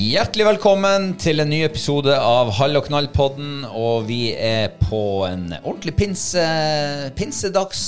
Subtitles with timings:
[0.00, 3.66] Hjertelig velkommen til en ny episode av Hall og knall-podden.
[3.68, 6.44] Og vi er på en ordentlig pinse,
[7.18, 7.82] pinsedags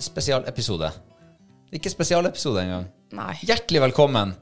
[0.00, 0.88] spesialepisode.
[1.76, 2.86] Ikke spesialepisode engang.
[3.18, 3.34] Nei.
[3.44, 4.32] Hjertelig velkommen.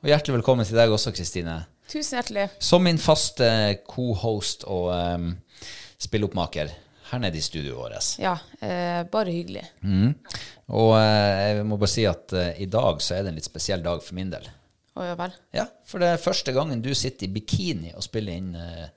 [0.00, 1.58] Og hjertelig velkommen til deg også, Kristine.
[1.92, 2.46] Tusen hjertelig.
[2.56, 3.50] Som min faste
[3.84, 5.28] co-host og um,
[6.00, 6.72] spilloppmaker
[7.10, 8.14] her nede i studioet vårt.
[8.22, 9.66] Ja, eh, bare hyggelig.
[10.72, 13.52] Og eh, jeg må bare si at eh, i dag så er det en litt
[13.52, 14.48] spesiell dag for min del.
[14.92, 15.32] Å ja vel.
[15.56, 18.88] Ja, for det er første gangen du sitter i bikini og spiller inn uh,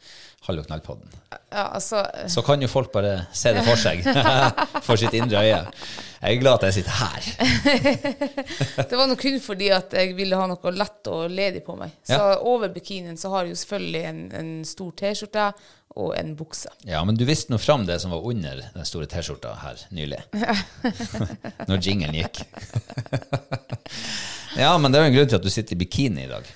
[0.45, 1.09] Hallo knallpodden.
[1.50, 4.03] Ja, altså eh, Så kan jo folk bare se det for seg,
[4.85, 5.61] for sitt indre øye.
[6.19, 7.29] Jeg er glad at jeg sitter her.
[8.91, 11.95] Det var nå kun fordi at jeg ville ha noe lett og ledig på meg.
[12.06, 12.38] Så Ja.
[12.45, 15.47] over bikinien så har jeg jo selvfølgelig en, en stor T-skjorte
[15.95, 16.69] og en bukse.
[16.85, 20.22] Ja, men du viste nå fram det som var under den store T-skjorta her nylig.
[21.72, 22.44] Når jingelen gikk.
[24.58, 26.48] Ja, men det er jo en grunn til at du sitter i bikini i dag.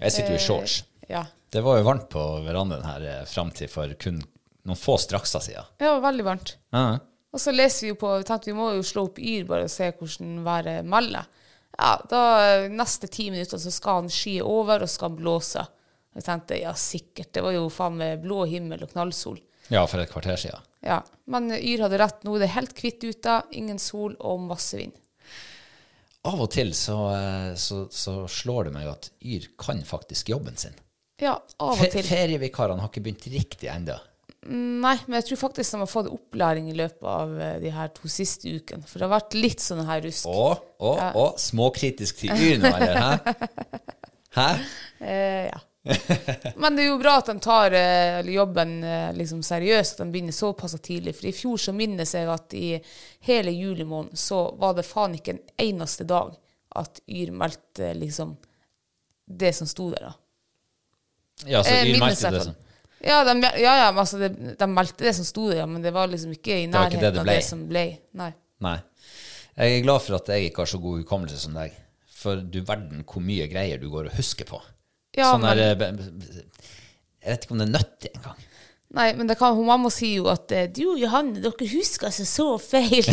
[0.00, 0.80] Jeg sitter jo i shorts.
[1.10, 1.24] Ja.
[1.50, 4.20] Det var jo varmt på verandaen her eh, fram til for kun
[4.68, 5.64] noen få strakser siden.
[5.66, 6.54] Ja, Det var veldig varmt.
[6.76, 6.84] Ja.
[7.30, 9.66] Og så leser vi jo på Vi tenkte vi må jo slå opp Yr bare
[9.68, 11.28] og se hvordan været melder.
[11.78, 15.66] Ja, da eh, neste ti minutter så skal han skye over, og skal han blåse.
[16.16, 17.30] Jeg tenkte ja, sikkert.
[17.34, 19.38] Det var jo faen meg blå himmel og knallsol.
[19.70, 20.66] ja, for et kvarter siden.
[20.82, 22.22] Ja, Men Yr hadde rett.
[22.24, 24.94] Nå er det helt hvitt ute, ingen sol og masse vind.
[26.28, 30.58] Av og til så, eh, så, så slår det meg at Yr kan faktisk jobben
[30.60, 30.76] sin.
[31.20, 32.04] Ja, av Fe og til.
[32.04, 33.96] ferievikarene har ikke begynt riktig ennå.
[34.48, 37.90] Nei, men jeg tror faktisk de har fått opplæring i løpet av eh, de her
[37.96, 38.84] to siste ukene.
[38.88, 40.28] For det har vært litt sånn her rusk.
[40.28, 40.46] Å,
[40.80, 40.92] å,
[41.24, 43.00] å, småkritisk til Yr nå, eller?
[43.00, 43.40] Hæ?
[44.38, 44.48] Hæ?
[45.00, 45.60] Eh, ja.
[46.60, 50.12] Men det er jo bra at de tar eh, jobben eh, liksom seriøst, at de
[50.12, 51.14] begynner såpass tidlig.
[51.16, 52.74] For i fjor så minnes jeg at i
[53.28, 56.34] hele juli måned så var det faen ikke en eneste dag
[56.80, 58.36] at Yr meldte liksom
[59.30, 60.12] det som sto der, da.
[61.48, 62.58] Ja, så Yr meldte det som.
[63.00, 65.94] Ja, de, ja, ja altså, de, de meldte det som sto der, ja, men det
[65.96, 67.84] var liksom ikke i var ikke det nærheten det av det som ble.
[68.20, 68.32] Nei.
[68.60, 68.76] Nei.
[69.56, 71.72] Jeg er glad for at jeg ikke har så god hukommelse som deg.
[72.20, 74.60] For du verden hvor mye greier du går og husker på.
[75.16, 76.44] Ja, sånn men- der, eh,
[77.20, 78.46] Jeg vet ikke om det er nyttig engang.
[78.92, 82.24] Nei, men det kan, hun mamma sier jo at eh, du Johanne, dere husker altså
[82.26, 83.04] så feil.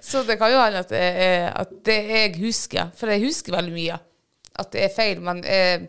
[0.00, 3.54] så det kan jo hende at, det er- at det jeg husker, for jeg husker
[3.54, 3.98] veldig mye,
[4.58, 5.20] at det er feil.
[5.20, 5.88] Men jeg,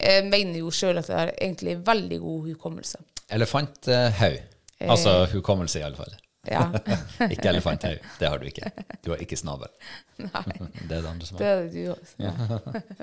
[0.00, 2.98] jeg mener jo sjøl at jeg har egentlig veldig god hukommelse.
[3.30, 4.40] Elefanthaug.
[4.84, 6.12] Altså hukommelse, i alle fall.
[6.50, 6.64] Ja.
[7.32, 8.04] ikke elefanthaug.
[8.20, 8.70] Det har du ikke.
[9.04, 9.70] Du har ikke snabel.
[10.24, 10.44] Nei,
[10.88, 11.62] Det er det andre som det har.
[11.62, 12.94] er det du også.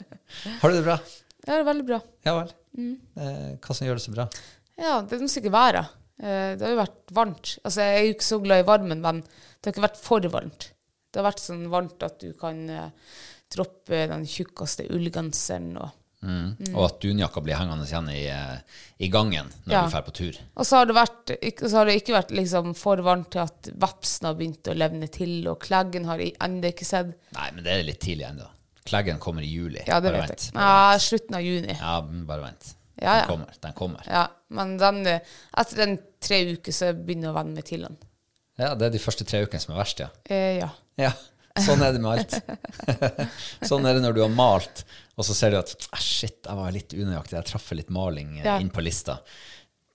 [0.61, 0.97] Har du det bra?
[1.41, 2.01] Ja, det er veldig bra.
[2.27, 2.51] Ja vel.
[2.77, 2.91] Mm.
[3.17, 4.27] Eh, hva som gjør det så bra?
[4.81, 5.89] Ja, det er sikkert været.
[6.21, 7.55] Eh, Det har jo vært varmt.
[7.65, 10.27] Altså, jeg er jo ikke så glad i varmen, men det har ikke vært for
[10.33, 10.69] varmt.
[11.11, 13.17] Det har vært sånn varmt at du kan eh,
[13.51, 15.73] droppe den tjukkeste ullgenseren.
[15.81, 15.89] Og,
[16.21, 18.59] Og at dunjakka blir hengende igjen i, eh,
[19.01, 19.81] i gangen når Ja.
[19.85, 20.37] du drar på tur.
[20.55, 21.31] og så har det, vært,
[21.69, 25.09] så har det ikke vært liksom for varmt til at vepsen har begynt å levne
[25.09, 27.15] til, og kleggen har jeg ennå ikke sett.
[27.33, 28.47] Nei, men det er litt tidlig ennå.
[28.85, 29.81] Kleggen kommer i juli.
[29.87, 30.53] Ja, det bare vet jeg.
[30.53, 31.73] Ja, slutten av juni.
[31.79, 32.75] Ja, bare vent.
[33.01, 33.25] Ja, ja.
[33.25, 33.53] Den kommer.
[33.61, 34.05] Den kommer.
[34.07, 35.19] Ja, men den, eh,
[35.57, 37.97] etter den tre uker så begynner jeg å venne meg til den.
[38.59, 40.09] Ja, det er de første tre ukene som er verst, ja.
[40.29, 40.69] Eh, ja.
[40.97, 41.11] Ja,
[41.57, 42.41] sånn er det med alt.
[43.69, 44.83] sånn er det når du har malt,
[45.17, 48.37] og så ser du at ah, shit, jeg var litt unøyaktig, jeg traff litt maling
[48.39, 48.59] eh, Ja.
[48.63, 49.19] inn på lista.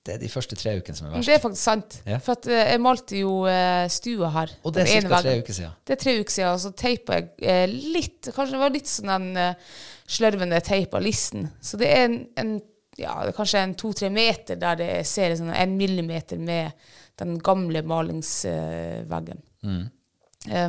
[0.07, 1.27] Det er de første tre ukene som er verst.
[1.27, 1.97] Det er faktisk sant.
[2.07, 2.21] Ja.
[2.23, 4.53] For at, eh, jeg malte jo eh, stua her.
[4.63, 5.19] Og det er den ca.
[5.25, 5.75] tre uker siden.
[5.83, 9.13] Det er tre uker siden, og så teipa jeg litt Kanskje det var litt sånn
[9.17, 9.75] en eh,
[10.19, 11.49] slørvende teip av listen.
[11.59, 12.55] Så det er en, en
[12.97, 16.87] ja, det er kanskje en to-tre meter der det ser sånn en millimeter med
[17.21, 19.43] den gamle malingsveggen.
[19.67, 19.83] Mm.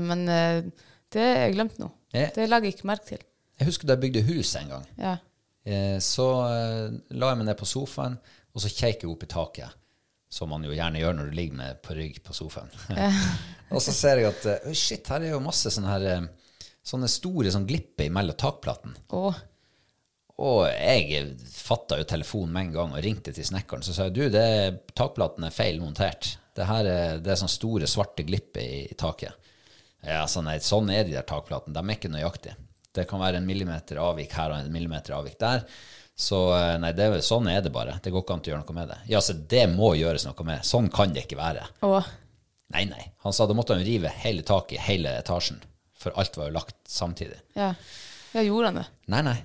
[0.04, 1.88] Men det jeg glemt nå.
[2.12, 3.24] Det legger jeg ikke merke til.
[3.58, 4.86] Jeg husker da jeg bygde hus en gang.
[5.02, 5.16] Ja.
[5.68, 8.18] Eh, Så eh, la jeg meg ned på sofaen,
[8.54, 9.76] og så kjekk jeg opp i taket.
[10.30, 12.72] Som man jo gjerne gjør når du ligger med på rygg på sofaen.
[13.74, 16.26] og så ser jeg at eh, oi, shit, her er jo masse sånne, her,
[16.86, 18.98] sånne store sånn glipper imellom takplaten.
[19.16, 19.32] Og
[20.38, 23.82] Og jeg fatta jo telefonen med en gang og ringte til snekkeren.
[23.82, 24.44] Så sa jeg du, det,
[24.94, 26.36] takplaten er feil montert.
[26.54, 29.34] Det her er, det er sånne store, svarte glipper i, i taket.
[30.06, 31.74] Ja, så nei, sånn er de der takplatene.
[31.74, 32.54] De er ikke nøyaktige.
[32.98, 35.64] Det kan være en millimeter avvik her og en millimeter avvik der.
[36.18, 38.00] Så eh, nei, det, er- sånn er det bare.
[38.04, 39.00] Det går ikke an å gjøre noe med det.
[39.14, 40.66] Ja, så det må gjøres noe med.
[40.66, 41.68] Sånn kan det ikke være.
[41.86, 42.08] Åh.
[42.74, 43.04] Nei, nei.
[43.24, 45.62] Han sa da måtte han rive hele taket i hele etasjen.
[45.98, 47.38] For alt var jo lagt samtidig.
[47.58, 47.74] ja.
[48.36, 48.88] Ja, gjorde han det?
[49.14, 49.38] Nei, nei.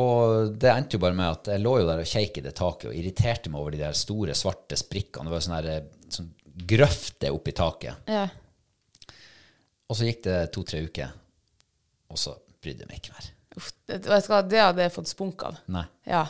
[0.00, 2.54] Og det endte jo bare med at jeg lå jo der og keik i det
[2.58, 5.28] taket og irriterte meg over de der store, svarte sprikkene.
[5.28, 6.30] Det var sånne, her, sånn
[6.72, 8.08] grøfter oppi taket.
[8.10, 8.24] Ja.
[9.86, 11.12] Og så gikk det to-tre uker,
[12.10, 13.30] og så brydde jeg meg ikke mer.
[13.56, 15.58] Uff, det, vet du hva, det hadde jeg fått spunk av.
[15.72, 15.84] Nei.
[16.08, 16.24] Ja.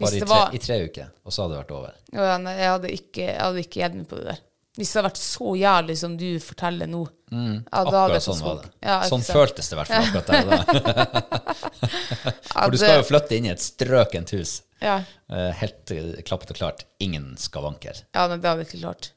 [0.00, 1.96] Bare i tre, var i tre uker, og så hadde det vært over.
[2.16, 4.40] Ja, nei, jeg hadde ikke, jeg hadde ikke gitt meg på det der.
[4.78, 7.60] Hvis det hadde vært så jævlig som du forteller nå, ja, Mm.
[7.70, 8.68] Akkurat fått sånn var det.
[8.82, 9.36] Ja, sånn sant?
[9.38, 11.60] føltes det i hvert fall akkurat der.
[12.50, 14.56] For du skal jo flytte inn i et strøkent hus.
[14.82, 14.96] Ja,
[15.30, 16.80] Eh, Helt eh, klappet og klart.
[16.98, 18.00] Ingen skavanker.
[18.16, 19.12] ja nei, det hadde jeg ikke klart.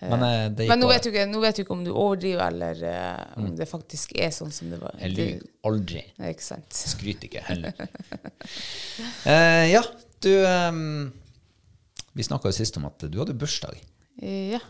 [0.00, 1.90] Men eh, det gikk Men nå vet, du ikke, nå vet du ikke om du
[1.92, 4.96] overdriver, eller eh, om det faktisk er sånn som det var.
[5.02, 6.04] Jeg lyver aldri.
[6.20, 6.68] Nei, ikke sant.
[6.72, 7.76] Skryter ikke heller.
[9.30, 9.82] eh, ja,
[10.24, 11.10] du ehm,
[12.16, 13.76] Vi snakka jo sist om at du hadde bursdag.
[14.24, 14.62] Ja.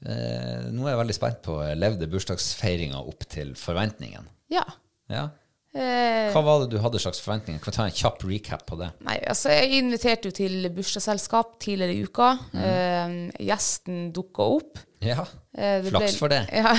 [0.00, 4.28] Eh, nå er jeg veldig spent på Levde bursdagsfeiringa opp til forventningen?
[4.52, 4.64] ja.
[5.10, 5.24] Ja.
[5.72, 7.60] Eh, Hva var det du hadde slags forventninger?
[7.62, 8.88] Kan vi ta en kjapp recap på det?
[9.06, 12.30] Nei, altså jeg inviterte jo til bursdagsselskap tidligere i uka.
[12.52, 12.62] Mm.
[12.64, 14.80] Eh, gjesten dukka opp.
[15.00, 15.24] Ja,
[15.56, 16.40] Eh, flaks ble- for det.
[16.54, 16.72] Ja.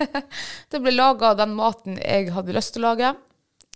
[0.72, 3.14] det ble laga den maten jeg hadde lyst til å lage.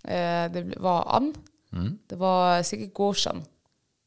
[0.05, 1.37] Eh, det ble- var and.
[1.73, 1.91] Mm.
[2.09, 3.43] Det var sikkert gårdsand.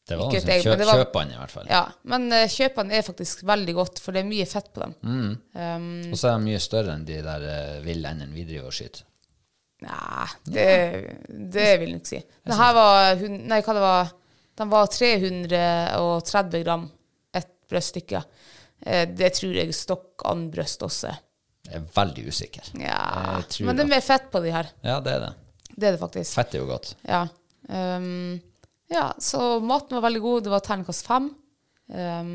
[0.06, 1.66] Det var Ikke var- kjøpene, i hvert fall.
[1.70, 4.92] Ja, men uh, kjøpene er faktisk veldig godt, for det er mye fett på dem.
[5.00, 5.30] Mm.
[5.56, 8.68] Um, Og så er de mye større enn de der uh, ville endene vi driver
[8.68, 9.06] og skyter.
[9.84, 10.66] Nei, det,
[11.28, 12.20] det vil jeg ikke si.
[12.46, 14.12] Den her var Nei, hva det var
[14.56, 16.88] Den var 330 gram
[17.34, 18.22] et brødstykke.
[18.86, 21.22] Eh, det tror jeg stokk andbrøst også er.
[21.64, 22.66] Jeg er veldig usikker.
[22.76, 24.68] Ja, men det er mer fett på de her.
[24.84, 25.30] Ja, det er det.
[25.74, 26.36] Det er det faktisk.
[26.36, 26.92] Fett er jo godt.
[27.08, 27.22] Ja.
[27.72, 28.36] Um,
[28.92, 30.44] ja, så maten var veldig god.
[30.44, 31.30] Det var terningkast fem.
[31.88, 32.34] Um,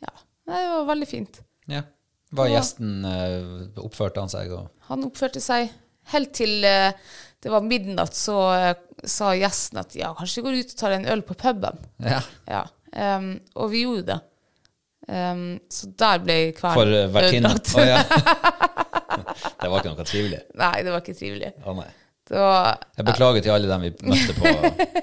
[0.00, 0.14] ja,
[0.48, 1.42] Nei, det var veldig fint.
[1.68, 1.84] Ja.
[2.38, 5.70] Var gjesten uh, Oppførte han seg og Han oppførte seg
[6.12, 6.92] helt til eh,
[7.42, 8.72] det var midnatt, så eh,
[9.04, 11.78] sa gjesten at ja, kanskje vi går ut og tar en øl på puben.
[12.02, 12.22] Ja.
[12.50, 12.64] Ja.
[12.88, 14.18] Um, og vi gjorde det.
[15.08, 17.52] Um, så der ble kvelden For uh, vertinna.
[17.54, 18.00] Å, ja.
[19.62, 20.40] det var ikke noe trivelig.
[20.58, 21.52] Nei, det var ikke trivelig.
[21.62, 21.88] Å, nei.
[22.28, 24.50] Det var, Jeg beklager til alle dem vi møtte på,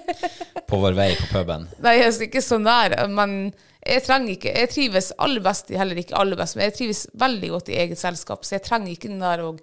[0.69, 1.65] på vår vei på puben.
[1.81, 3.47] nei, jeg er ikke så nær, men
[3.85, 7.49] jeg trenger ikke Jeg trives aller best, heller ikke aller best, men jeg trives veldig
[7.55, 9.55] godt i eget selskap, så jeg trenger ikke den der å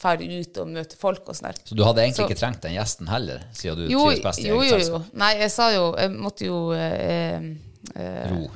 [0.00, 1.60] fære ut og møte folk og sånn der.
[1.64, 4.38] Så du hadde egentlig Så- ikke trengt den gjesten heller, siden du Jo, trives best
[4.40, 4.80] i eget selskap?
[4.80, 4.98] jo, jo.
[4.98, 5.18] jo.
[5.20, 7.40] Nei, jeg sa jo Jeg måtte jo eh,
[7.96, 8.50] eh, Ro.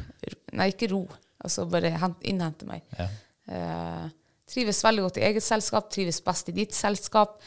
[0.53, 1.03] Nei, ikke ro.
[1.45, 2.83] Altså bare hent, innhente meg.
[2.99, 3.09] Ja.
[3.51, 4.09] Eh,
[4.49, 7.41] trives veldig godt i eget selskap, trives best i ditt selskap.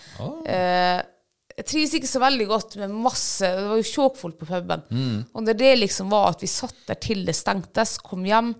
[0.45, 1.01] Eh,
[1.57, 4.83] jeg trives ikke så veldig godt med masse Det var jo tjåkfullt på puben.
[5.33, 8.53] Og når det liksom var at vi satt der til det stengtes, kom hjem,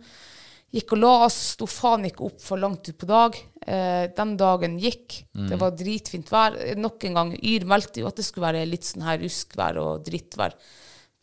[0.74, 3.38] gikk og la oss, sto faen ikke opp for langt utpå dag.
[3.62, 5.21] Eh, den dagen gikk.
[5.47, 6.57] Det var dritfint vær.
[6.79, 10.05] Nok en gang, Yr meldte jo at det skulle være litt sånn her ruskvær og
[10.07, 10.55] drittvær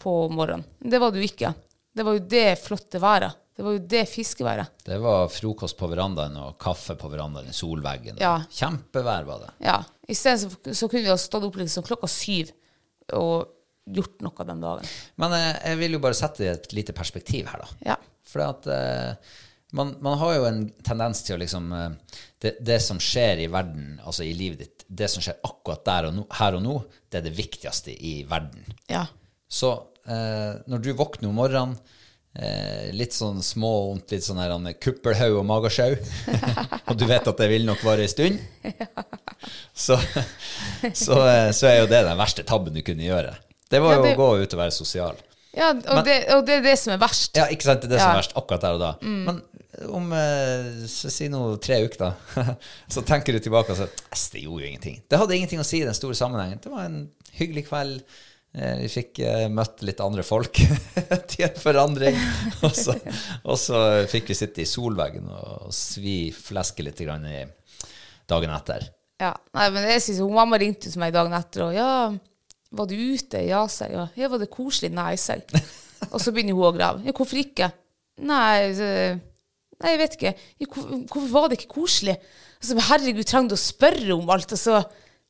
[0.00, 0.66] på morgenen.
[0.80, 1.54] Det var det jo ikke.
[1.94, 3.40] Det var jo det flotte været.
[3.54, 4.80] Det var jo det fiskeværet.
[4.82, 8.18] Det var frokost på verandaen og kaffe på verandaen i solveggen.
[8.18, 8.40] Ja.
[8.50, 9.50] Kjempevær var det.
[9.62, 9.76] Ja.
[10.10, 12.50] I stedet så, så kunne vi ha stått opp liksom klokka syv
[13.14, 13.52] og
[13.94, 14.90] gjort noe den dagen.
[15.22, 17.92] Men eh, jeg vil jo bare sette det i et lite perspektiv her, da.
[17.92, 17.96] Ja.
[18.34, 19.34] For at eh,
[19.74, 23.50] man, man har jo en tendens til å liksom eh, det, det som skjer i
[23.50, 26.78] verden, altså i livet ditt, det som skjer akkurat der og no, her og nå,
[27.08, 28.66] det er det viktigste i verden.
[28.90, 29.06] Ja.
[29.48, 29.72] Så
[30.06, 31.78] eh, når du våkner om morgenen,
[32.36, 35.96] eh, litt sånn småvondt, litt sånn her kuppelhaug og magesjau,
[36.90, 38.42] og du vet at det vil nok vare ei stund,
[39.86, 39.98] så,
[40.92, 43.34] så, eh, så er jo det den verste tabben du kunne gjøre.
[43.70, 45.16] Det var jo å gå ut og være sosial.
[45.54, 47.36] Ja, og, det, og det er det som er verst.
[47.38, 47.84] Ja, ikke sant?
[47.84, 48.92] Det er det som er verst akkurat der og da.
[49.04, 49.40] Men
[49.90, 52.54] om eh, så si nå tre uker, da,
[52.94, 55.00] så tenker du tilbake og sier at Det gjorde jo ingenting.
[55.10, 56.62] Det hadde ingenting å si i den store sammenhengen.
[56.62, 57.00] Det var en
[57.38, 58.02] hyggelig kveld.
[58.54, 60.58] Eh, Vi fikk eh, møtt litt andre folk
[61.32, 62.18] til en forandring.
[62.66, 62.94] Og så,
[63.42, 63.80] og så
[64.10, 68.86] fikk vi sitte i solveggen og svi flesket litt dagen etter.
[69.20, 71.90] Ja, nei, men jeg synes, hun Mamma ringte meg dagen etter og ja,
[72.78, 73.40] var du ute?
[73.46, 74.08] Ja, sier jeg.
[74.20, 74.92] Ja, var det koselig?
[74.94, 75.64] Nei, sier jeg.
[76.10, 77.04] Og så begynner hun å grave.
[77.06, 77.70] Ja, hvorfor ikke?
[78.24, 80.34] Nei, nei, jeg vet ikke.
[80.62, 82.18] Ja, Hvorfor var det ikke koselig?
[82.60, 84.54] Altså, herregud, trenger du å spørre om alt?
[84.54, 84.82] Altså,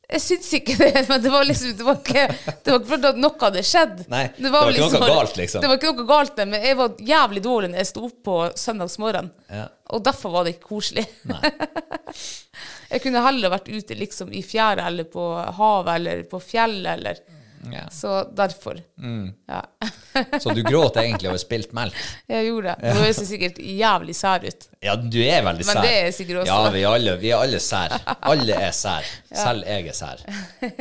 [0.04, 3.20] jeg syns ikke det, men det var liksom Det var ikke, det var ikke at
[3.22, 4.02] noe hadde skjedd.
[4.12, 5.64] Nei, det var ikke noe galt, liksom.
[5.64, 8.36] Det var ikke noe galt, men jeg var jævlig dårlig når jeg sto opp på
[8.60, 9.30] søndagsmorgen.
[9.48, 9.68] Ja.
[9.96, 11.06] Og derfor var det ikke koselig.
[12.92, 15.24] jeg kunne heller vært ute liksom i fjæra eller på
[15.56, 17.24] havet eller på fjellet eller
[17.72, 17.84] Ja.
[17.92, 18.78] Så derfor.
[19.00, 19.32] Mm.
[19.48, 19.62] Ja.
[20.42, 21.96] Så du gråt egentlig over spilt melk?
[22.30, 22.92] Jeg gjorde det.
[22.92, 24.68] Nå høres jeg sikkert jævlig sær ut.
[24.84, 25.86] Ja, du er veldig Men sær.
[25.86, 26.52] det er jeg sikkert også.
[26.52, 27.96] Ja, vi er alle, vi er alle sær.
[28.20, 29.10] Alle er sær.
[29.44, 30.24] Selv jeg er sær.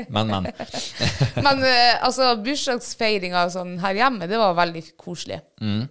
[0.10, 0.52] Men, men.
[1.46, 5.40] Men eh, altså, bursdagsfeiringa sånn her hjemme, det var veldig koselig.
[5.62, 5.86] Mm.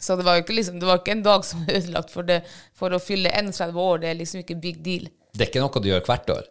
[0.00, 2.24] Så det var jo ikke, liksom, det var ikke en dag som var ødelagt for,
[2.28, 2.40] det,
[2.76, 4.00] for å fylle 31 år.
[4.00, 5.10] Det er liksom ikke big deal.
[5.34, 6.48] Det er ikke noe du gjør hvert år.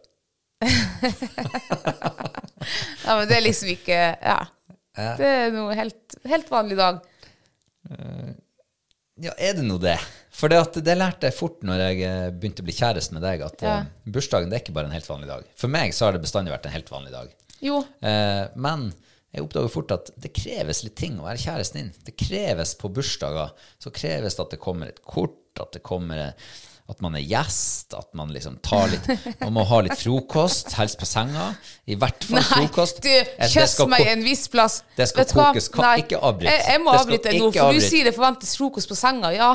[3.06, 4.39] Ja, men det er liksom ikke Ja.
[5.20, 6.98] Det er noe helt, helt vanlig dag.
[9.20, 9.98] Ja, er det nå det?
[10.36, 13.24] For det, at det lærte jeg fort når jeg eh, begynte å bli kjæreste med
[13.25, 13.74] deg, at Ja.
[13.82, 15.48] eh, bursdagen det er ikke bare en helt vanlig dag.
[15.60, 17.34] For meg så har det bestandig vært en helt vanlig dag.
[17.63, 17.82] Jo.
[18.00, 18.86] Eh, men
[19.36, 21.92] jeg oppdager fort at det kreves litt ting å være kjæresten din.
[22.08, 23.51] Det kreves på bursdager.
[23.84, 26.48] Så kreves det at det kommer et kort, at det kommer eh,
[26.89, 29.08] at man er gjest, at man liksom tar litt
[29.43, 31.51] Man må ha litt frokost, helst på senga.
[31.86, 33.01] I hvert fall Nei, frokost.
[33.05, 34.79] du, Eh, kjøss meg en viss plass.
[34.98, 36.50] Det skal Vet kokes ka- Nei, ikke avbryt.
[36.50, 37.81] Jeg, jeg må avbryte nå, for avbryt.
[37.84, 39.29] du sier det forventes frokost på senga.
[39.36, 39.51] Ja,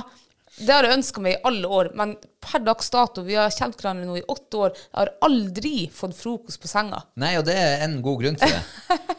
[0.55, 2.13] det har jeg ønska meg i alle år, men
[2.45, 6.15] per dags dato, vi har kjent hverandre nå i åtte år, jeg har aldri fått
[6.15, 7.01] frokost på senga.
[7.19, 8.63] Nei, og det er en god grunn til det.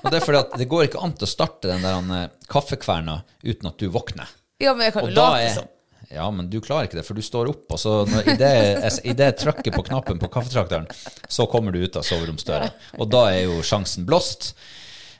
[0.05, 3.19] Og det er fordi at det går ikke an å starte den der eh, kaffekverna
[3.43, 4.31] uten at du våkner.
[4.63, 5.67] Ja, men jeg kan jo late som.
[6.11, 8.51] Ja, men du klarer ikke det, for du står opp, og så når- i det,
[9.05, 10.85] i det jeg på knappen på kaffetrakteren,
[11.27, 12.71] så kommer du ut av soveromsdøra.
[12.99, 14.53] Og da er jo sjansen blåst.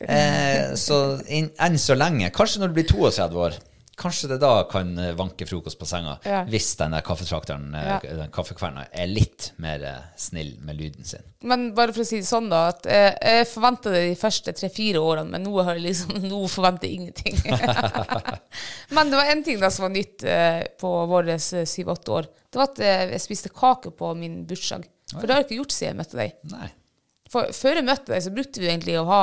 [0.02, 1.50] Eh, så enn
[1.80, 3.54] så lenge, kanskje når du blir 32 år,
[4.00, 6.44] kanskje det da kan eh, vanke frokost på senga, Ja.
[6.50, 8.00] hvis den kaffetrakteren, eh, Ja.
[8.22, 11.24] den kaffekverna, er litt mer eh, snill med lyden sin.
[11.44, 14.54] Men bare for å si det sånn, da, at eh, jeg forventa det de første
[14.58, 17.40] tre-fire årene, men nå, har jeg liksom, nå forventer jeg ingenting.
[18.96, 22.30] men det var en ting da som var nytt eh, på våre syv-åtte år.
[22.50, 24.86] Det var at eh, jeg spiste kake på min bursdag.
[25.14, 26.36] For det har jeg ikke gjort siden jeg møtte deg.
[26.52, 26.70] Nei.
[27.32, 29.22] For, før jeg møtte deg, så brukte vi egentlig å ha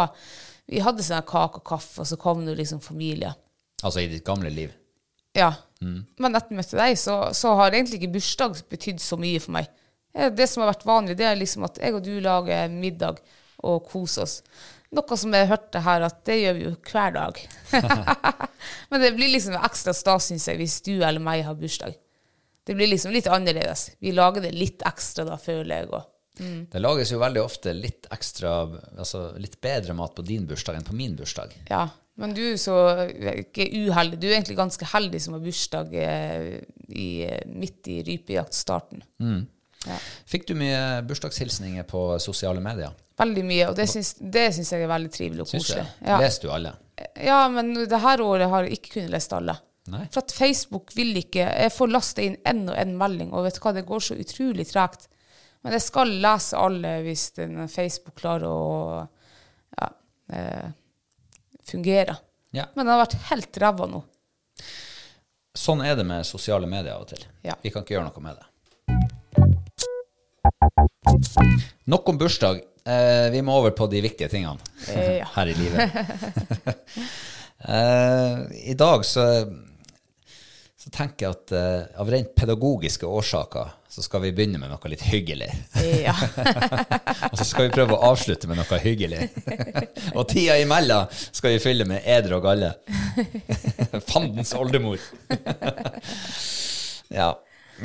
[0.71, 3.33] Vi hadde sånn kake og kaffe, og så kom det liksom familie.
[3.83, 4.73] Altså i ditt gamle liv.
[5.37, 5.53] Ja.
[5.83, 9.57] Men etter jeg møtte deg, så, så har egentlig ikke bursdag betydd så mye for
[9.57, 9.71] meg.
[10.15, 13.19] Eh, Det som har vært vanlig, det er liksom at jeg og du lager middag
[13.67, 14.37] og koser oss.
[14.93, 17.39] Noe som jeg hørte her, at det gjør vi jo hver dag.
[18.93, 21.97] Men det blir liksom ekstra stas, syns jeg, hvis du eller meg har bursdag.
[22.63, 23.89] Det blir liksom litt annerledes.
[24.05, 25.89] Vi lager det litt ekstra da, føler jeg.
[25.97, 26.05] Og.
[26.71, 28.53] Det lages jo veldig ofte litt ekstra,
[29.01, 31.57] altså litt bedre mat på din bursdag enn på min bursdag.
[31.73, 31.87] Ja,
[32.21, 32.77] men du er så
[33.33, 34.19] ikke uheldig.
[34.21, 36.47] Du er egentlig ganske heldig som har bursdag eh,
[36.89, 37.09] i,
[37.49, 39.05] midt i rypejaktstarten.
[40.29, 42.93] Fikk du mye bursdagshilsninger på sosiale medier?
[43.19, 45.87] Veldig mye, og det syns, det syns jeg er veldig trivelig og koselig.
[46.05, 46.21] Ja.
[46.23, 46.77] Leste du alle?
[47.25, 49.57] ja, men det her året har jeg ikke kunnet lese alle.
[49.93, 50.05] Nei.
[50.15, 53.57] For at Facebook vil ikke Jeg får laste inn én og en melding, og vet
[53.57, 55.09] du hva, det går så utrolig tregt.
[55.63, 57.25] Men jeg skal lese alle hvis
[57.71, 59.03] Facebook klarer å
[59.79, 59.89] ja,
[60.35, 60.71] eh,
[61.69, 62.17] fungere.
[62.53, 62.67] Ja.
[62.75, 64.03] Men det har vært helt ræva nå.
[65.57, 67.25] Sånn er det med sosiale medier av og til.
[67.45, 67.55] Ja.
[67.63, 68.47] Vi kan ikke gjøre noe med det.
[71.93, 72.61] Nok om bursdag.
[72.85, 74.59] Eh, vi må over på de viktige tingene
[74.91, 75.27] Eh, ja.
[75.37, 75.91] her i livet.
[77.69, 78.39] eh,
[78.73, 79.27] I dag så,
[80.83, 84.91] så tenker jeg at uh, av rent pedagogiske årsaker så skal vi begynne med noe
[84.91, 85.47] litt hyggelig.
[85.79, 86.15] Ja.
[87.31, 89.29] Og så skal vi prøve å avslutte med noe hyggelig.
[90.17, 92.73] og tida imellom skal vi fylle med eder og galle.
[94.11, 94.99] Fandens oldemor.
[97.13, 97.31] ja.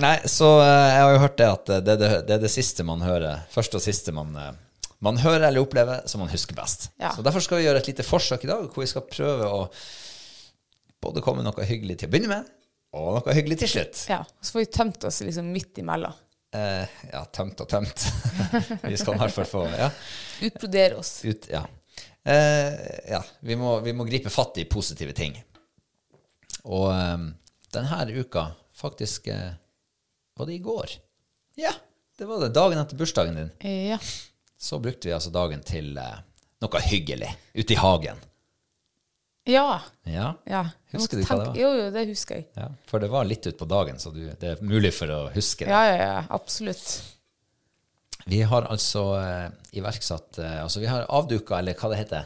[0.02, 2.54] Nei, så uh, jeg har jo hørt det at det er det, det, er det
[2.56, 3.46] siste man hører.
[3.54, 4.52] Første og siste man, eh,
[5.06, 6.90] man hører eller opplever, som man husker best.
[6.98, 7.14] Ja.
[7.14, 9.66] Så derfor skal vi gjøre et lite forsøk i dag, hvor vi skal prøve å
[11.04, 12.54] både komme med noe hyggelig til å begynne med,
[12.98, 14.04] og noe hyggelig til slutt.
[14.10, 14.22] ja.
[14.42, 16.16] Så får vi tømt oss liksom midt imellom.
[16.56, 18.06] Eh, ja, tømt og tømt.
[18.88, 19.90] vi skal i hvert fall få ja,
[20.48, 21.20] Utbrodere oss.
[21.26, 21.66] ut Ja.
[22.28, 25.36] Eh, ja vi, må, vi må gripe fatt i positive ting.
[26.68, 27.28] Og um,
[27.74, 29.52] denne uka, faktisk eh,
[30.38, 30.96] Var det i går?
[31.58, 31.72] Ja,
[32.18, 32.54] det var det.
[32.56, 33.52] Dagen etter bursdagen din.
[33.90, 34.00] Ja.
[34.58, 36.20] Så brukte vi altså dagen til eh,
[36.64, 38.22] noe hyggelig ute i hagen.
[39.48, 39.80] Ja.
[40.08, 40.64] Ja, ja.
[40.92, 41.58] Husker du hva det var?
[41.60, 42.48] Jo, jo, det husker jeg.
[42.58, 42.68] ja.
[42.90, 45.72] For det var litt utpå dagen, så du, det er mulig for å huske det.
[45.72, 46.18] Ja, ja, ja.
[46.36, 46.88] Absolutt.
[48.28, 49.46] Vi har altså eh,
[49.80, 52.26] iverksatt eh, Altså, vi har avduka, eller hva det heter,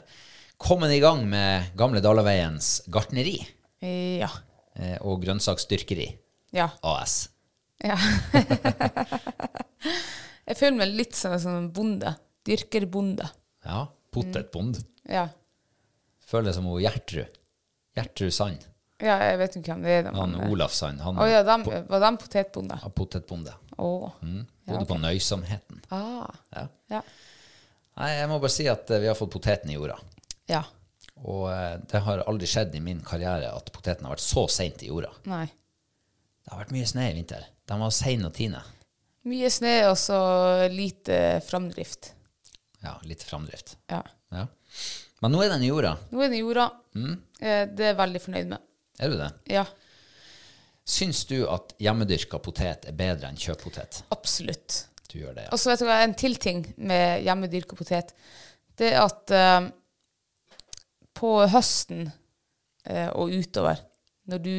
[0.62, 3.36] kommet i gang med Gamle Dalaveiens gartneri
[3.86, 4.30] Ja.
[4.78, 6.08] eh, og grønnsaksdyrkeri
[6.58, 6.70] Ja.
[6.82, 7.30] AS.
[7.86, 7.98] ja.
[10.48, 12.16] jeg føler meg litt som en sånn bonde.
[12.48, 13.28] Dyrkerbonde.
[13.66, 13.84] Ja.
[14.12, 14.82] Potetbond.
[15.08, 15.28] Ja.
[16.32, 17.40] Føler det som hun Gjertrud.
[17.98, 18.68] Gjertrud Sand.
[19.02, 20.12] ja, jeg vet ikke hvem det er.
[20.16, 21.02] Han men- Olaf Sand.
[21.04, 22.78] Han oh, ja, dem, var de potetbonde?
[22.84, 23.56] ja, potetbonde.
[23.78, 24.12] Oh.
[24.22, 24.46] Mm.
[24.68, 25.82] Ja, Bodde på nøysomheten.
[25.92, 26.30] Ah.
[26.56, 26.68] Ja.
[26.94, 27.02] Ja.
[27.98, 29.98] Nei, jeg må bare si at eh, vi har fått poteten i jorda.
[30.52, 30.64] ja.
[31.22, 34.82] Og eh, det har aldri skjedd i min karriere at poteten har vært så seint
[34.82, 35.12] i jorda.
[35.30, 35.44] Nei.
[36.42, 37.44] Det har vært mye snø i vinter.
[37.70, 38.62] De var seine å tine.
[39.30, 40.18] Mye snø og så
[40.74, 42.14] lite framdrift.
[42.82, 43.76] Ja, lite framdrift.
[43.94, 44.02] Ja.
[44.34, 44.48] Ja.
[45.22, 45.96] Men nå er den i jorda.
[46.12, 46.70] Nå er den i jorda.
[46.98, 47.12] Mm.
[47.40, 48.64] Eh, Det er jeg veldig fornøyd med.
[49.00, 49.32] Er du det?
[49.54, 49.66] Ja,
[50.92, 54.02] Syns du at hjemmedyrka potet er bedre enn kjøppotet?
[54.12, 54.88] absolutt.
[55.12, 55.52] Du gjør det, ja.
[55.54, 58.14] Og så vet du hva, en til ting med hjemmedyrka potet.
[58.80, 59.70] Det er at eh,
[61.16, 62.08] på høsten
[62.88, 63.78] eh, og utover,
[64.32, 64.52] når du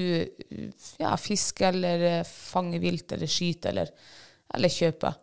[1.03, 3.91] ja, fisker eller eh, fanger vilt eller skyter eller,
[4.55, 5.19] eller kjøper,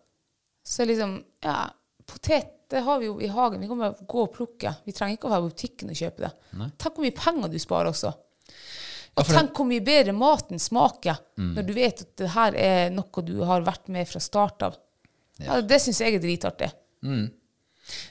[0.67, 1.57] så er liksom Ja,
[2.05, 3.59] potet det har vi jo i hagen.
[3.61, 4.75] Vi kan bare gå og plukke.
[4.85, 6.31] Vi trenger ikke å være i butikken og kjøpe det.
[6.77, 8.11] Tenk hvor mye penger du sparer også.
[9.17, 12.91] Og ja, tenk hvor mye bedre maten smaker når du vet at det her er
[12.93, 14.77] noe du har vært med fra start av.
[15.39, 15.61] Ja.
[15.63, 16.69] det syns jeg er dritartig.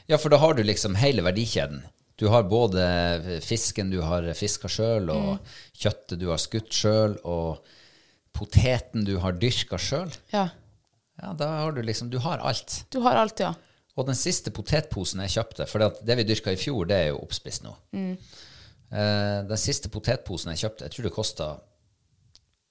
[0.08, 1.82] Ja, for da har du liksom hele verdikjeden.
[2.18, 5.50] Du har både fisken du har fiska sjøl, og Mm.
[5.78, 7.60] kjøttet du har skutt sjøl, og
[8.34, 10.10] poteten du har dyrka sjøl.
[10.32, 10.48] Ja.
[11.22, 12.84] Ja, da har du liksom Du har alt.
[12.90, 13.54] Du har alt, ja.
[13.98, 17.18] Og den siste potetposen jeg kjøpte, for det, vi dyrka i fjor, det er jo
[17.24, 17.72] oppspist nå.
[17.98, 21.48] Eh, den siste potetposen jeg kjøpte, jeg tror det kosta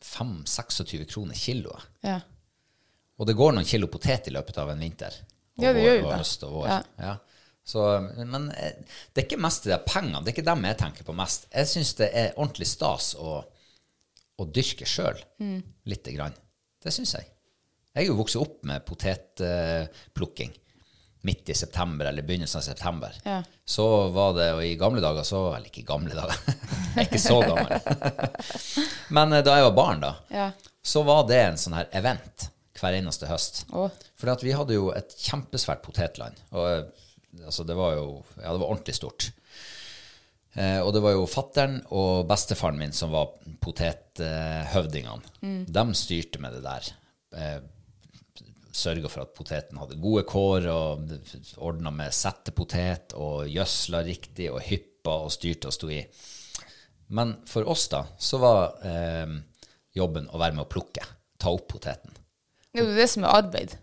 [0.08, 1.88] 5-26 kroner kiloet.
[2.06, 2.20] ja.
[3.18, 5.16] Og det går noen kilo potet i løpet av en vinter.
[5.58, 6.18] Og Ja, det gjør jo det.
[6.20, 6.68] høst og vår.
[6.70, 6.76] Ja.
[7.02, 7.14] Ja.
[7.66, 7.86] Så,
[8.30, 8.76] men eh,
[9.10, 10.20] det er ikke mest de er pengene.
[10.22, 11.48] Det er ikke dem jeg tenker på mest.
[11.50, 13.40] Jeg syns det er ordentlig stas å,
[14.38, 15.18] å dyrke sjøl.
[15.42, 15.64] Mm.
[15.90, 16.38] Lite grann.
[16.86, 17.26] Det syns jeg.
[17.98, 20.54] Jeg er jo vokst opp med potetplukking
[21.28, 23.16] midt i september eller begynnelsen av september.
[23.28, 23.40] Ja.
[23.68, 23.86] Så
[24.16, 26.38] var det, og i gamle dager så Eller ikke i gamle dager,
[26.96, 27.72] jeg er ikke så gammel.
[29.18, 30.48] Men eh, da jeg var barn, da, Ja.
[30.84, 32.38] så var det en sånn her event
[32.78, 33.64] hver eneste høst.
[33.74, 33.90] Oh.
[34.20, 36.36] For vi hadde jo et kjempesvært potetland.
[36.54, 36.84] Og eh,
[37.46, 39.22] altså, det var jo Ja, det var ordentlig stort.
[40.58, 43.28] Eh, og det var jo fattern og bestefaren min som var
[43.62, 45.66] potethøvdingene.
[45.70, 46.84] De styrte med det der.
[47.38, 47.60] Eh,
[48.78, 51.14] Sørga for at poteten hadde gode kår, og
[51.66, 56.04] ordna med settepotet og gjødsla riktig og hyppa og styrte og sto i.
[57.18, 59.38] Men for oss, da, så var eh,
[59.98, 61.06] jobben å være med å plukke.
[61.42, 62.14] Ta opp poteten.
[62.74, 63.76] Det er jo det som er arbeid.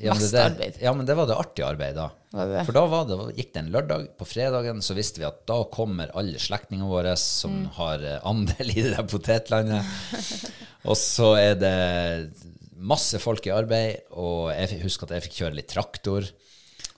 [0.00, 0.78] Ja, Mest arbeid.
[0.80, 2.06] Ja, men det var det artige arbeidet da.
[2.64, 4.06] For da var det, gikk det en lørdag.
[4.16, 7.66] På fredagen så visste vi at da kommer alle slektningene våre som Mm.
[7.76, 9.84] har eh, andel i det der potetlandet.
[10.88, 11.74] og så er det
[12.80, 16.28] masse folk i arbeid, og jeg husker at jeg fikk kjøre litt traktor.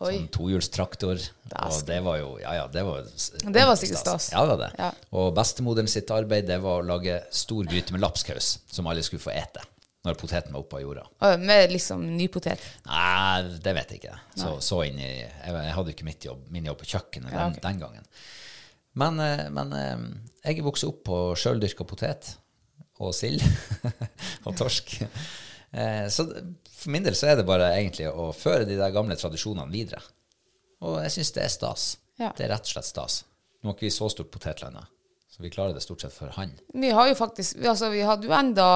[0.02, 0.14] Oi.
[0.16, 1.20] Sånn tohjulstraktor.
[1.62, 4.30] Og det var jo Ja, ja, det var Det var sikkert stas.
[4.32, 4.70] Ja, det var det.
[4.78, 4.88] Ja.
[5.18, 9.22] Og bestemoderen sitt arbeid, det var å lage stor gryte med lapskaus, som alle skulle
[9.22, 9.62] få ete
[10.02, 11.02] når poteten var oppe av jorda.
[11.22, 12.62] Og Med liksom nypotet.
[12.88, 14.16] Nei, det vet jeg ikke.
[14.34, 17.44] Så, så inn i, jeg, jeg hadde jo ikke jobb, min jobb på kjøkkenet Ja,
[17.44, 17.62] den, ok.
[17.68, 18.08] den gangen.
[18.98, 20.02] Men, eh, men eh,
[20.42, 22.32] jeg er vokst opp på sjøldyrka potet
[23.02, 23.42] og sild
[24.46, 24.98] og torsk.
[25.72, 26.26] Eh, Så
[26.72, 30.02] for min del så er det bare egentlig å føre de der gamle tradisjonene videre.
[30.82, 31.84] Og jeg syns det er stas.
[32.18, 32.32] Ja.
[32.36, 33.20] Det er rett og slett stas.
[33.62, 34.76] Nå har ikke vi så stort potetland.
[35.32, 36.50] Så vi klarer det stort sett for han.
[36.74, 38.66] Vi har jo faktisk vi- altså, Vi hadde jo enda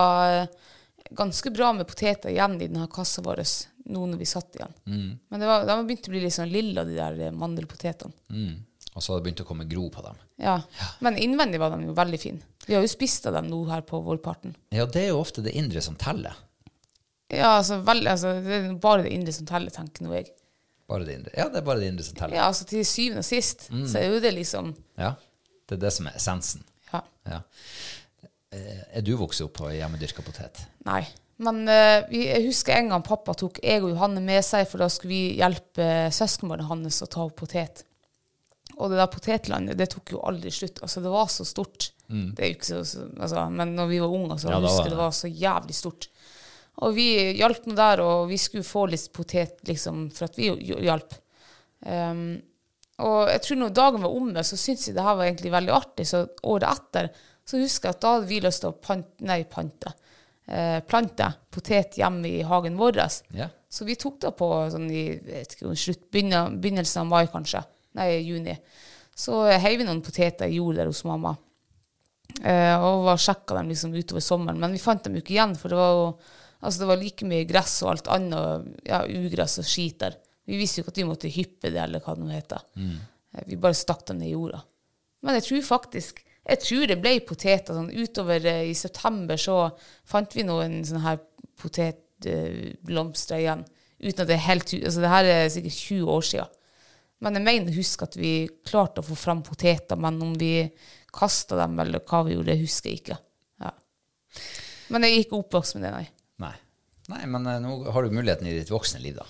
[0.42, 0.46] eh,
[1.12, 3.42] ganske bra med poteter igjen i denne kassa vår
[3.86, 4.72] nå når vi satt igjen.
[5.30, 8.12] Men det var, de begynte begynt å bli litt sånn lilla, de der eh, mandelpotetene.
[8.30, 8.56] Mm.
[8.96, 10.16] Og så hadde det begynt å komme gro på dem.
[10.38, 10.62] Ja.
[11.00, 12.40] Men innvendig var de jo veldig fine.
[12.66, 14.54] Vi har jo spist av dem nå her på vårparten.
[14.72, 16.34] Ja, det er jo ofte det indre som teller.
[17.32, 20.28] Ja, altså, vel, altså Det er bare det indre som teller, tenker nå jeg.
[20.86, 21.32] Bare det indre.
[21.34, 22.36] Ja, det er bare det indre som teller.
[22.38, 25.14] Ja, altså Til syvende og sist så er jo det liksom Ja,
[25.66, 26.62] det er det som er essensen.
[26.92, 27.00] Ja.
[27.26, 27.40] Ja.
[28.54, 30.62] Eh, Er du vokst opp på hjemmedyrka potet?
[30.86, 31.02] Nei.
[31.42, 34.86] Men uh, jeg husker en gang pappa tok jeg og Johanne med seg, for da
[34.88, 37.82] skulle vi hjelpe uh, søskenbarnet hans å ta opp potet.
[38.78, 40.80] Og det der potetlandet, det tok jo aldri slutt.
[40.84, 41.90] Altså, det var så stort.
[42.08, 44.54] Det er jo ikke så, så altså, Men når vi var unge, så Mm.
[44.54, 44.94] Ja, husker jeg det.
[44.94, 46.08] det var så jævlig stort.
[46.84, 47.06] Og vi
[47.38, 50.50] hjalp nå der, og vi skulle få litt potet liksom, for at vi
[50.84, 51.14] hjalp.
[51.86, 52.36] Um,
[53.04, 55.72] og jeg tror når dagen var omme, så syntes jeg det her var egentlig veldig
[55.76, 56.06] artig.
[56.08, 57.10] Så året etter
[57.46, 59.92] så husker jeg at da hadde vi lyst til å pante, nei, pante,
[60.50, 62.98] eh, plante potet hjemme i hagen vår.
[63.36, 63.52] Yeah.
[63.70, 67.62] Så vi tok det på sånn i vet ikke, slutt, begynnelsen av mai, kanskje.
[68.00, 68.56] Nei, juni.
[69.16, 71.36] Så heiv vi noen poteter i jord der hos mamma.
[72.42, 74.58] Eh, og var sjekka dem liksom utover sommeren.
[74.60, 76.10] Men vi fant dem jo ikke igjen, for det var jo
[76.60, 80.16] altså det var like mye gress og alt annet, ja, ugress og skit der.
[80.46, 82.62] Vi visste jo ikke at vi måtte hyppe det, eller hva det nå heter.
[82.78, 82.96] Mm.
[83.50, 84.62] Vi bare stakk dem ned i jorda.
[85.26, 87.74] Men jeg tror faktisk jeg tror det ble poteter.
[87.74, 89.64] Sånn, utover eh, i september så
[90.06, 91.18] fant vi noen sånne her
[91.58, 93.64] potetblomster igjen.
[93.98, 96.52] Uten at det er helt altså Det her er sikkert 20 år siden.
[97.24, 98.32] Men jeg mener å huske at vi
[98.68, 100.68] klarte å få fram poteter, men om vi
[101.16, 103.16] kasta dem eller hva vi gjorde, det husker jeg ikke.
[103.64, 103.72] Ja.
[104.92, 106.04] Men jeg er ikke oppvokst med det, nei.
[107.12, 107.24] Nei.
[107.30, 109.26] Men eh, nå har du muligheten i ditt voksne liv, da.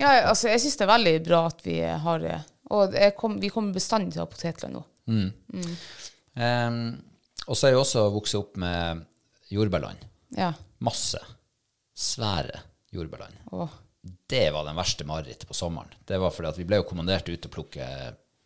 [0.00, 2.40] Ja, altså, jeg syns det er veldig bra at vi har det.
[2.74, 4.84] Og jeg kom, vi kommer bestandig til å ha potetland nå.
[6.40, 6.80] Ehm,
[7.46, 9.04] og så er jeg også vokst opp med
[9.52, 10.02] jordbærland.
[10.34, 10.50] Ja.
[10.84, 11.20] Masse.
[11.94, 12.58] Svære
[12.94, 13.36] jordbærland.
[13.54, 13.80] Åh.
[14.28, 15.92] Det var den verste marerittet på sommeren.
[16.04, 17.86] Det var fordi at vi ble jo kommandert ut til å plukke,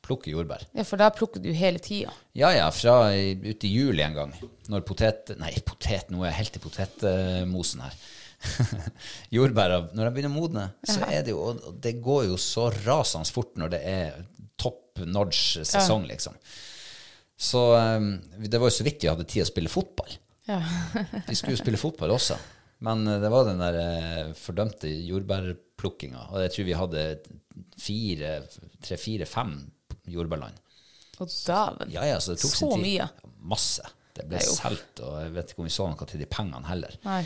[0.05, 0.67] plukke jordbær.
[0.77, 2.13] ja, for der plukker du hele tida.
[2.39, 4.37] Ja, ja, fra ute i juli en gang,
[4.69, 5.33] når potet...
[5.41, 7.97] Nei, potet, nå er jeg helt i potetmosen her.
[9.35, 12.69] Jordbæra, når de begynner å modne, så er det jo Og det går jo så
[12.85, 14.21] rasende fort når det er
[14.59, 16.37] topp notch sesong, liksom.
[17.39, 20.17] Så um, det var jo så vidt vi hadde tid å spille fotball.
[20.49, 20.59] Ja.
[21.29, 22.39] Vi skulle jo spille fotball også.
[22.87, 26.23] Men eh, det var den der eh, fordømte jordbærplukkinga.
[26.33, 27.05] Og jeg tror vi hadde
[27.79, 28.33] fire,
[28.81, 29.53] tre, fire, fem
[30.09, 30.57] jordbærland.
[31.19, 31.93] Og dæven.
[31.93, 33.11] Ja, ja, så Så mye.
[33.39, 33.87] Masse.
[34.19, 36.97] Det ble solgt, og jeg vet ikke om vi så noe til de pengene heller.
[37.05, 37.21] Nei.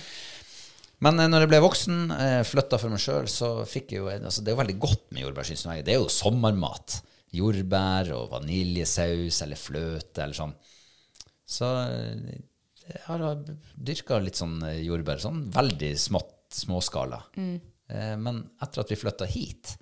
[1.03, 4.11] Men eh, når jeg ble voksen, eh, flytta for meg sjøl, så fikk jeg jo
[4.13, 5.85] altså, Det er jo veldig godt med jordbær, syns jeg.
[5.87, 7.01] Det er jo sommermat.
[7.33, 10.55] Jordbær og vaniljesaus eller fløte eller sånn.
[11.49, 12.41] Så eh,
[12.93, 13.23] jeg har
[13.77, 15.21] dyrka litt sånn eh, jordbær.
[15.23, 17.23] Sånn veldig smått, småskala.
[17.39, 17.55] Mm.
[17.93, 19.75] Eh, Men etter at vi flytta hit,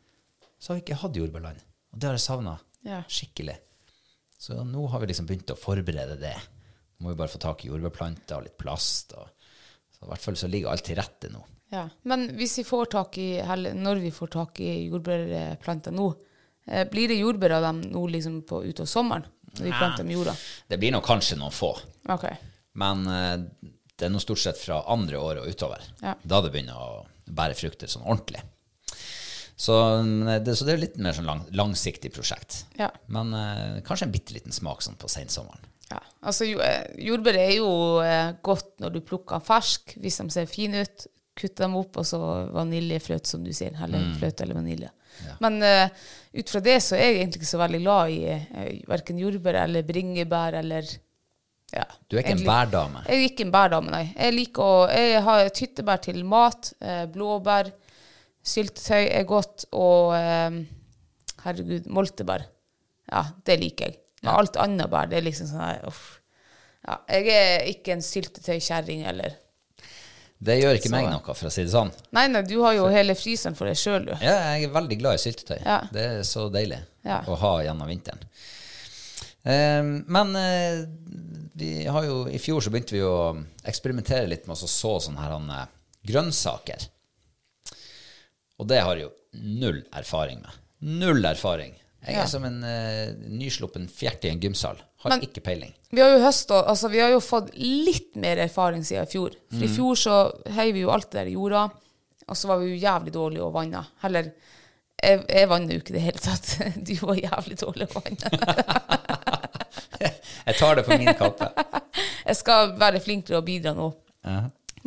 [0.61, 1.61] så har vi ikke hatt jordbærland.
[1.91, 2.57] Og det har jeg savna
[2.87, 3.03] Ja.
[3.09, 3.59] skikkelig.
[4.41, 6.37] Så nå har vi liksom begynt å forberede det.
[6.97, 9.13] Nå må vi bare få tak i jordbærplanter og litt plast.
[9.19, 9.29] Og,
[10.01, 11.43] så i hvert fall så ligger alt til rette nå.
[11.71, 11.85] Ja.
[12.09, 16.07] Men hvis vi får tak i, eller når vi får tak i jordbærplanter nå,
[16.67, 19.29] eh, blir det jordbær av dem nå liksom på, utover sommeren?
[19.51, 20.33] Når vi planter med jorda?
[20.71, 21.73] Det blir nok kanskje noen få,
[22.11, 22.37] Okay.
[22.79, 23.37] men eh,
[23.99, 25.85] det er nå stort sett fra andre året og utover.
[26.01, 26.15] Ja.
[26.23, 28.41] Da det begynner å bære frukter sånn ordentlig.
[29.61, 32.63] Så mm, det, så det er litt mer sånn lang, langsiktig prosjekt.
[32.81, 32.89] Ja.
[33.13, 35.67] Men eh, kanskje en bitte liten smak sånn på sensommeren.
[35.91, 37.71] Ja, altså eh, Jordbær er jo
[38.05, 41.07] eh, godt når du plukker den fersk, hvis de ser fine ut.
[41.41, 42.19] Kutte dem opp, og så
[42.53, 43.73] vaniljefløte, som du sier.
[43.83, 44.17] Eller Mm.
[44.19, 44.91] fløte eller vanilje.
[45.41, 45.89] Men uh,
[46.37, 49.57] ut fra det så er jeg egentlig ikke så veldig glad i uh, verken jordbær
[49.65, 50.87] eller bringebær eller
[51.73, 53.03] ja, Du er ikke en bærdame.
[53.07, 54.05] Jeg er ikke en bærdame, nei.
[54.17, 56.73] Jeg liker å Jeg har tyttebær til mat.
[56.83, 57.71] Eh, blåbær.
[58.43, 59.67] Syltetøy er godt.
[59.73, 60.57] Og eh,
[61.45, 62.43] herregud, moltebær.
[63.11, 64.01] Ja, det liker jeg.
[64.23, 66.21] Men alt annet bare, det er liksom sånn her uff.
[66.87, 69.35] Ja, jeg er ikke en syltetøykjerring eller
[70.43, 71.91] Det gjør ikke Så- meg noe, for å si det sånn.
[72.17, 74.13] Nei, nei, du har jo hele fryseren for deg sjøl, du.
[74.25, 75.59] Ja, jeg er veldig glad i syltetøy.
[75.67, 75.81] Ja.
[75.93, 77.21] Det er så deilig Ja.
[77.29, 78.23] å ha gjennom vinteren.
[79.45, 80.87] Eh, men eh,
[81.57, 83.37] vi har jo, i fjor så begynte vi å
[83.69, 85.69] eksperimentere litt med å så sånne her han,
[86.09, 86.89] grønnsaker.
[88.61, 89.13] Og det har jeg jo
[89.61, 90.53] null erfaring med.
[90.81, 91.75] Null erfaring.
[92.07, 92.27] Jeg er Ja.
[92.33, 94.79] som en uh, nysluppen fjert i en gymsal.
[95.05, 95.75] Har Men- ikke peiling.
[95.93, 99.35] Vi har jo høsta, altså vi har jo fått litt mer erfaring siden i fjor.
[99.51, 100.17] For i fjor så
[100.57, 101.65] heiv vi jo alt det der i jorda,
[102.29, 103.83] og så var vi jo jævlig dårlige å vanna.
[104.05, 104.31] Heller,
[105.03, 106.53] jeg, jeg vanner jo ikke i det hele tatt.
[106.87, 109.41] Du var jævlig dårlig å vanne.
[110.47, 111.51] Jeg tar det på min kappe.
[112.31, 113.91] Jeg skal være flink til å bidra nå.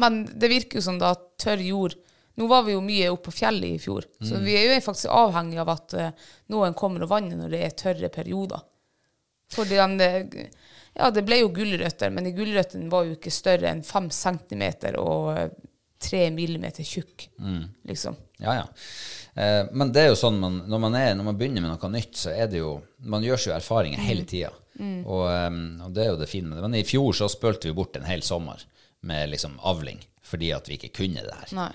[0.02, 1.94] Men det virker jo som da tørr jord
[2.40, 5.12] Nå var vi jo mye oppe på fjellet i fjor, så vi er jo faktisk
[5.14, 8.64] avhengig av at uh, noen kommer og vanner når det er tørre perioder.
[9.54, 10.48] Fordi den, eh,
[10.94, 14.98] ja, det ble jo gulrøtter, men de gulrøttene var jo ikke større enn fem centimeter
[15.02, 15.52] og eh,
[16.04, 17.30] tre millimeter tjukk,
[17.90, 18.18] liksom.
[18.44, 18.66] Ja, ja.
[19.34, 21.92] Eh, men det er jo sånn man, når, man er, når man begynner med noe
[21.94, 22.76] nytt, så er det jo
[23.10, 24.52] Man gjør seg jo erfaringer hele tida.
[24.80, 26.66] Og, eh, og det er jo det fine med det.
[26.66, 28.62] Men i fjor så spølte vi bort en hel sommer
[29.06, 31.50] med liksom avling fordi at vi ikke kunne det her.
[31.54, 31.72] Nei.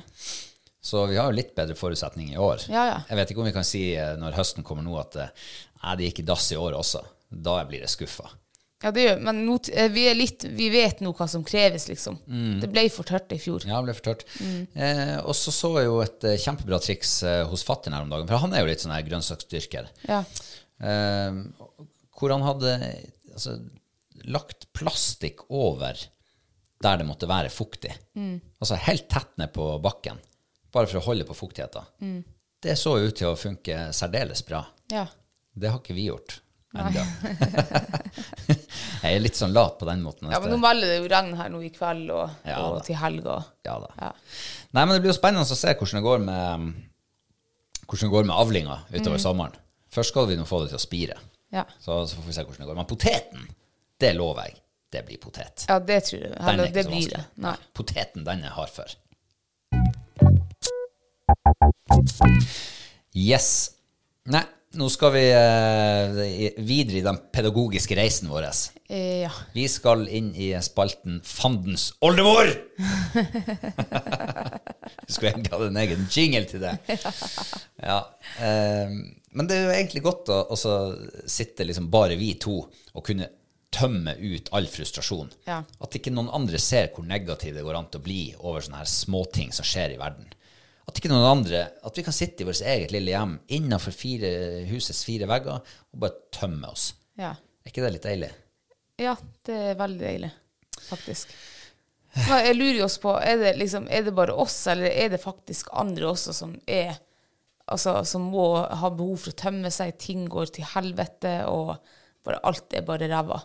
[0.89, 2.65] Så vi har jo litt bedre forutsetninger i år.
[2.73, 2.99] Ja, ja.
[3.11, 5.49] Jeg vet ikke om vi kan si eh, når høsten kommer nå at eh,
[5.83, 7.03] nei, det gikk i dass i år også.
[7.29, 8.31] Da blir det skuffa.
[8.79, 11.89] Ja, det gjør Men nå, eh, vi, er litt, vi vet nå hva som kreves,
[11.91, 12.21] liksom.
[12.63, 13.67] Det ble for tørt i fjor.
[13.69, 14.25] Ja, det ble for tørt.
[14.41, 17.19] Eh, og så så jeg jo et kjempebra triks
[17.51, 19.91] hos fatter'n her om dagen, for han er jo litt sånn her grønnsaksdyrker.
[20.09, 20.23] Ja.
[20.79, 21.43] Eh,
[22.19, 22.79] hvor han hadde
[23.35, 23.59] altså,
[24.25, 25.99] lagt plastikk over
[26.79, 27.91] der det måtte være fuktig.
[28.63, 30.21] Altså helt tett ned på bakken,
[30.79, 32.23] bare for å holde på fuktigheten.
[32.63, 34.65] Det så ut til å funke særdeles bra.
[34.95, 35.07] ja.
[35.59, 36.37] Det har ikke vi gjort
[36.79, 37.03] ennå.
[39.03, 40.29] jeg er litt sånn lat på den måten.
[40.31, 42.99] Ja, men nå melder det jo regn her nå i kveld og, Ja, og til
[43.01, 43.41] helga.
[43.67, 43.89] Ja da.
[43.99, 44.11] Ja.
[44.77, 46.69] Nei, men det blir jo spennende å se hvordan det går med,
[47.89, 49.57] hvordan det går med avlinga utover sommeren.
[49.95, 51.17] Først skal vi nå få det til å spire,
[51.57, 51.65] Ja.
[51.81, 52.79] så, så får vi se hvordan det går.
[52.83, 53.47] Men poteten,
[53.99, 54.59] det lover jeg,
[54.95, 55.65] det blir potet.
[55.69, 56.35] ja, det tror jeg.
[56.37, 57.25] Er Eller, det blir det.
[57.43, 57.57] Nei.
[57.75, 58.93] Poteten, den er hard for.
[63.15, 63.49] Yes.
[64.29, 64.45] Nei,
[64.79, 66.19] nå skal vi eh,
[66.61, 68.49] videre i den pedagogiske reisen vår.
[68.89, 69.31] Eh, ja.
[69.55, 72.51] Vi skal inn i spalten Fandens oldemor!
[75.07, 76.77] Vi skulle egentlig hatt en egen jingle til det.
[77.81, 78.03] Ja.
[78.45, 78.93] eh,
[79.39, 83.29] men det er jo egentlig godt å sitte liksom bare vi to og kunne
[83.73, 85.31] tømme ut all frustrasjon.
[85.49, 85.61] Ja.
[85.85, 88.81] At ikke noen andre ser hvor negativ det går an til å bli over sånne
[88.81, 90.29] her småting som skjer i verden.
[90.89, 94.31] At ikke noen andre, at vi kan sitte i vårt eget lille hjem innenfor fire,
[94.71, 96.91] husets fire vegger og bare tømme oss.
[97.21, 97.35] Ja.
[97.37, 98.33] Er ikke det litt deilig?
[98.99, 99.13] ja,
[99.47, 100.31] det er veldig deilig,
[100.89, 101.35] faktisk.
[102.19, 105.21] Jeg lurer jo oss på, er det, liksom, er det bare oss, eller er det
[105.23, 106.97] faktisk andre også som er
[107.69, 111.75] Altså, som må ha behov for å tømme seg, ting går til helvete, og
[112.25, 113.43] bare alt er bare ræva?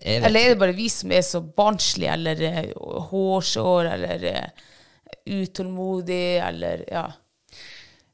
[0.00, 2.72] Eller er det bare vi som er så barnslige, eller eh,
[3.06, 4.26] hårsår, eller
[5.26, 7.06] utålmodige, eller ja.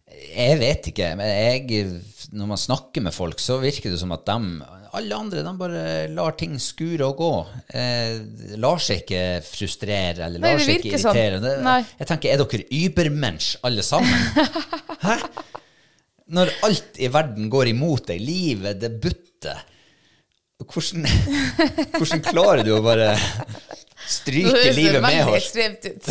[0.09, 1.87] Jeg vet ikke, men jeg,
[2.33, 4.65] når man snakker med folk, så virker det som at de,
[4.97, 5.83] alle andre de bare
[6.13, 7.33] lar ting skure og gå.
[7.77, 8.17] Eh,
[8.61, 11.03] lar seg ikke frustrere eller Nei, lar seg ikke irritere.
[11.05, 11.21] sånn.
[11.23, 11.65] irritere.
[11.67, 11.79] Nei.
[12.01, 14.47] jeg tenker, er dere übermensch alle sammen?
[15.07, 15.19] Hæ?
[16.35, 19.63] Når alt i verden går imot deg, livet, det butter,
[20.59, 21.07] hvordan,
[21.97, 23.13] hvordan klarer du å bare
[24.09, 26.05] Nå stryke høres det livet med veldig ekstremt ut.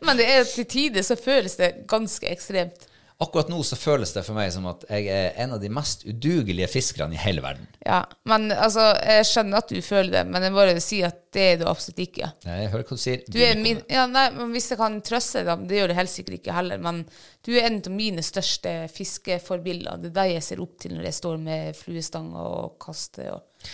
[0.04, 2.90] Men det er til tider så føles det ganske ekstremt.
[3.22, 6.02] Akkurat nå så føles det for meg som at jeg er en av de mest
[6.02, 7.68] udugelige fiskerne i hele verden.
[7.86, 11.44] Ja, men altså, jeg skjønner at du føler det, men jeg bare sier at det
[11.52, 12.32] er du absolutt ikke.
[12.42, 13.22] Nei, Jeg hører hva du sier.
[13.30, 16.10] Du er min, ja, nei, men Hvis jeg kan trøste deg, det gjør det helt
[16.12, 17.04] sikkert ikke heller, men
[17.46, 20.02] du er en av mine største fiskeforbilder.
[20.02, 23.30] Det er deg jeg ser opp til når jeg står med fluestang og kaster.
[23.38, 23.70] Og...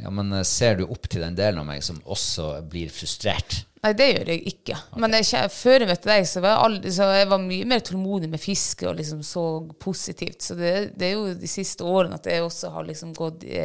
[0.00, 3.64] Ja, men eh, ser du opp til den delen av meg som også blir frustrert?
[3.80, 4.76] Nei, det gjør jeg ikke.
[5.00, 7.84] Men jeg, før jeg møtte deg, så var jeg, aldri, så jeg var mye mer
[7.84, 9.44] tålmodig med fiske og liksom så
[9.80, 10.44] positivt.
[10.44, 13.62] Så det, det er jo de siste årene at jeg også har liksom gått i,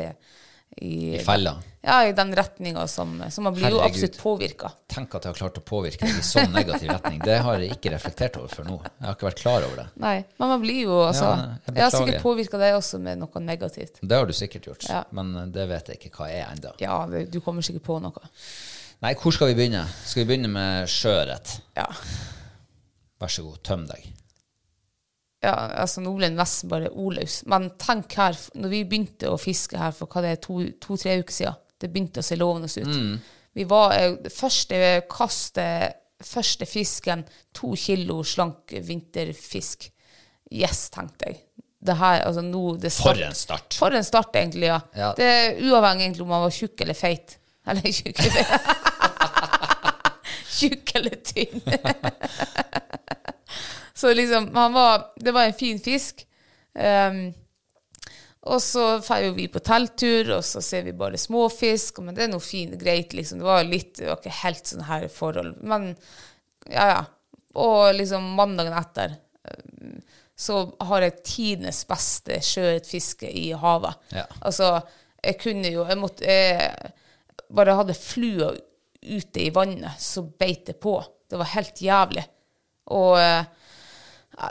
[0.75, 1.55] i, I fella?
[1.85, 4.71] Ja, i den retninga som, som man blir jo absolutt påvirka.
[4.91, 7.19] Tenk at jeg har klart å påvirke deg i sånn negativ retning.
[7.23, 8.77] Det har jeg ikke reflektert over før nå.
[8.83, 9.85] Jeg har ikke vært klar over det.
[10.01, 11.35] Nei, men man blir jo altså Ja,
[11.67, 14.01] jeg Jeg, har sikkert påvirka deg også med noe negativt.
[14.01, 15.03] Det har du sikkert gjort, Ja.
[15.15, 16.73] men det vet jeg ikke hva jeg er ennå.
[16.81, 18.25] Ja, det, du kommer sikkert på noe.
[19.05, 19.85] Nei, hvor skal vi begynne?
[20.07, 21.59] Skal vi begynne med sjøørret?
[21.77, 21.85] Ja.
[23.21, 24.09] Vær så god, tøm deg.
[25.45, 27.41] Ja, altså det nesten bare ordløs.
[27.51, 30.97] Men tenk her, når vi begynte å fiske her for hva det er, to-tre to,
[31.21, 33.31] uker siden, det begynte å se lovende ut.
[33.55, 34.79] Vi var eh, første
[35.12, 37.23] kastet, første fisken,
[37.55, 39.89] to kilo slank vinterfisk.
[40.51, 41.41] Yes, tenkte jeg.
[41.86, 43.77] Det her, altså nå det For en start!
[43.77, 44.79] For en start, egentlig, ja.
[44.97, 45.12] Ja.
[45.17, 47.38] Det er Uavhengig egentlig om man var tjukk eller feit.
[47.69, 48.84] Eller tjukk eller feit.
[50.58, 51.62] tjukk eller tynn.
[53.95, 56.25] Så liksom, var, det var en fin fisk.
[56.73, 57.29] Um,
[58.45, 62.01] og så drar jo vi på telttur, og så ser vi bare småfisk.
[62.05, 63.41] Men det er noe fint, og greit, liksom.
[63.41, 65.55] Det var litt, det var ikke helt sånn her forhold.
[65.65, 65.93] Men
[66.69, 67.01] ja, ja.
[67.55, 69.15] Og liksom mandagen etter,
[69.47, 73.97] eh, så har jeg tidenes beste sjøørretfiske i havet.
[74.12, 74.27] Ja.
[74.43, 74.75] Altså,
[75.23, 76.91] jeg kunne jo Jeg måtte jeg
[77.55, 78.51] bare hadde flua
[79.05, 80.99] ute i vannet, så beit det på.
[81.29, 82.25] Det var helt jævlig.
[82.93, 83.45] Og eh,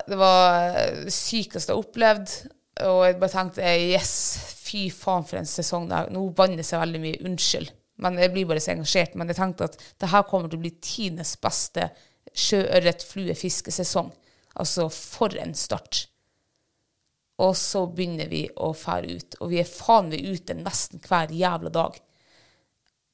[0.09, 2.35] det var det sykeste jeg har opplevd.
[2.88, 4.14] Og jeg bare tenkte eh, yes,
[4.64, 5.88] fy faen for en sesong.
[5.90, 6.09] Der.
[6.14, 7.20] Nå bannes jeg veldig mye.
[7.29, 7.70] Unnskyld.
[8.03, 9.14] Men jeg blir bare så engasjert.
[9.18, 11.90] Men jeg tenkte at det her kommer til å bli tidenes beste
[12.35, 14.11] sjøørret-fluefiskesesong.
[14.59, 16.07] Altså, for en start.
[17.42, 19.38] Og så begynner vi å fære ut.
[19.42, 21.97] Og vi er faen meg ute nesten hver jævla dag.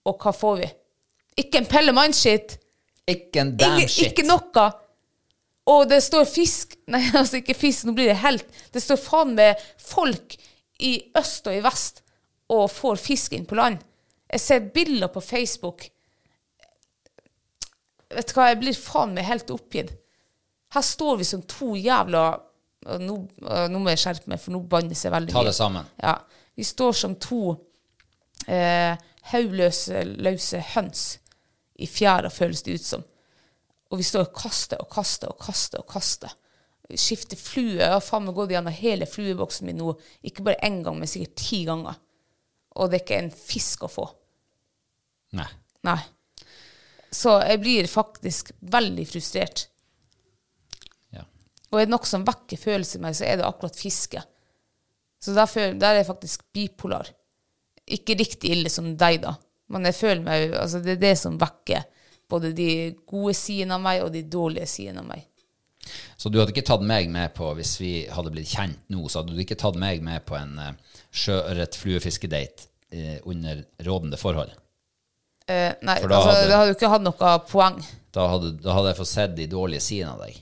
[0.09, 0.69] Og hva får vi?
[1.41, 2.59] Ikke en pelle mannskitt!
[3.09, 4.11] Ikke en damn Ikke, shit.
[4.13, 4.67] ikke noe!
[5.69, 8.47] Og det står fisk Nei, altså ikke fisk, nå blir det helt.
[8.73, 10.37] Det står faen meg folk
[10.81, 12.03] i øst og i vest
[12.51, 13.79] og får fisk inn på land.
[14.31, 15.85] Jeg ser bilder på Facebook.
[18.11, 19.93] Vet du hva, jeg blir faen meg helt oppgitt.
[20.75, 22.25] Her står vi som to jævla
[23.03, 23.17] nå,
[23.71, 25.89] nå må jeg skjerpe meg, for nå bannes jeg veldig Ta det sammen.
[26.01, 26.17] Ja.
[26.57, 27.55] Vi står som to
[28.47, 28.97] eh,
[29.53, 31.05] løse høns
[31.81, 33.05] i fjæra, føles det ut som.
[33.91, 36.35] Og vi står og kaster og kaster og kaster og kaster.
[36.91, 37.79] Skifter flue.
[37.79, 39.95] Jeg har faen meg gått gjennom hele flueboksen min nå,
[40.27, 41.99] ikke bare én gang, men sikkert ti ganger.
[42.79, 44.07] Og det er ikke en fisk å få.
[45.39, 45.49] Nei.
[45.87, 45.99] Nei.
[47.11, 49.67] Så jeg blir faktisk veldig frustrert.
[51.15, 51.25] Ja.
[51.71, 54.23] Og er det noe som vekker følelser i meg, så er det akkurat fiske.
[55.21, 57.11] Så der, der er jeg faktisk bipolar.
[57.91, 59.35] Ikke riktig ille som deg, da.
[59.71, 61.83] Men jeg føler meg, altså det er det som vekker
[62.31, 62.69] både de
[63.11, 65.27] gode sidene av meg og de dårlige sidene av meg.
[66.21, 69.23] Så du hadde ikke tatt meg med på, hvis vi hadde blitt kjent nå, så
[69.23, 74.53] hadde du ikke tatt meg med på en uh, sjøørret-fluefiskedate uh, under rådende forhold?
[75.51, 77.81] Uh, nei, For da altså, hadde- da hadde du ikke hatt noe poeng.
[78.15, 80.39] Da hadde, da hadde jeg fått sett de dårlige sidene av deg.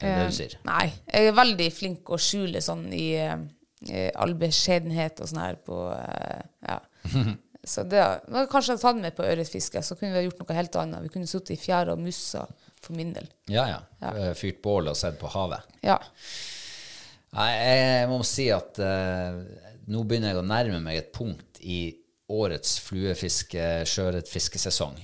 [0.00, 0.56] Er det det du sier?
[0.68, 5.56] Nei, jeg er veldig flink å skjule sånn i, eh, all beskjedenhet og sånn her
[5.64, 6.80] på eh, Ja.
[7.66, 10.42] Så det men Kanskje jeg hadde tatt med på ørretfiske, så kunne vi ha gjort
[10.42, 11.06] noe helt annet.
[11.06, 12.44] Vi kunne sittet i fjæra og mussa,
[12.82, 13.26] for min del.
[13.50, 13.80] Ja, ja.
[14.02, 14.30] ja.
[14.38, 15.66] Fyrt bål og sett på havet.
[15.82, 15.98] Ja.
[17.36, 19.40] Nei, jeg må si at uh,
[19.90, 21.80] nå begynner jeg å nærme meg et punkt i
[22.32, 24.96] årets fluefiske, sjøørretfiskesesong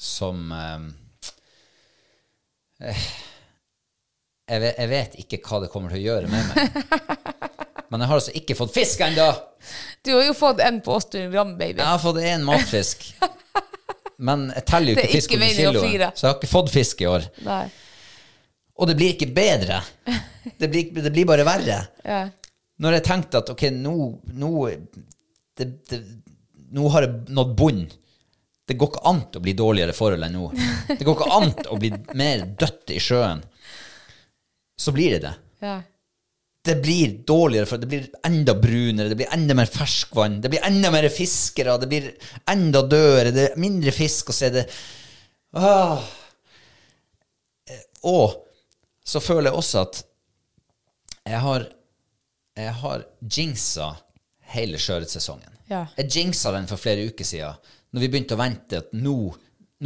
[0.00, 0.86] som eh,
[2.88, 3.02] eh,
[4.48, 6.78] jeg, vet, jeg vet ikke hva det kommer til å gjøre med meg.
[7.90, 9.28] Men jeg har altså ikke fått fisk ennå!
[10.04, 11.78] Du har jo fått en på 800 gram, baby.
[11.78, 13.04] Jeg har fått én matfisk.
[14.28, 17.00] Men jeg teller jo er ikke fisk over kiloet, så jeg har ikke fått fisk
[17.04, 17.26] i år.
[17.46, 17.62] Nei.
[18.80, 19.80] Og det blir ikke bedre.
[20.60, 21.80] Det blir, det blir bare verre.
[22.10, 22.26] Ja.
[22.80, 23.94] Når jeg tenkte at ok, nå,
[24.40, 24.50] nå,
[25.60, 25.98] det, det,
[26.72, 27.90] nå har jeg nådd bunnen.
[28.64, 30.46] Det går ikke an å bli dårligere forhold enn nå.
[30.88, 33.42] Det går ikke an å bli mer dødt i sjøen.
[34.80, 35.34] Så blir det det.
[35.60, 35.74] Ja.
[36.64, 40.64] Det blir dårligere, for det blir enda brunere, det blir enda mer ferskvann, det blir
[40.66, 42.10] enda mer fiskere, det blir
[42.52, 44.64] enda dødere, det er mindre fisk, og så er det
[45.56, 46.02] ah.
[47.70, 47.80] Eh,
[48.12, 48.42] Og
[49.04, 50.02] så føler jeg også at
[51.30, 51.64] jeg har,
[52.60, 53.88] jeg har jinxa
[54.52, 55.56] hele sjøørretsesongen.
[55.70, 55.86] Ja.
[55.96, 57.56] Jeg jinxa den for flere uker siden,
[57.94, 59.16] når vi begynte å vente at nå,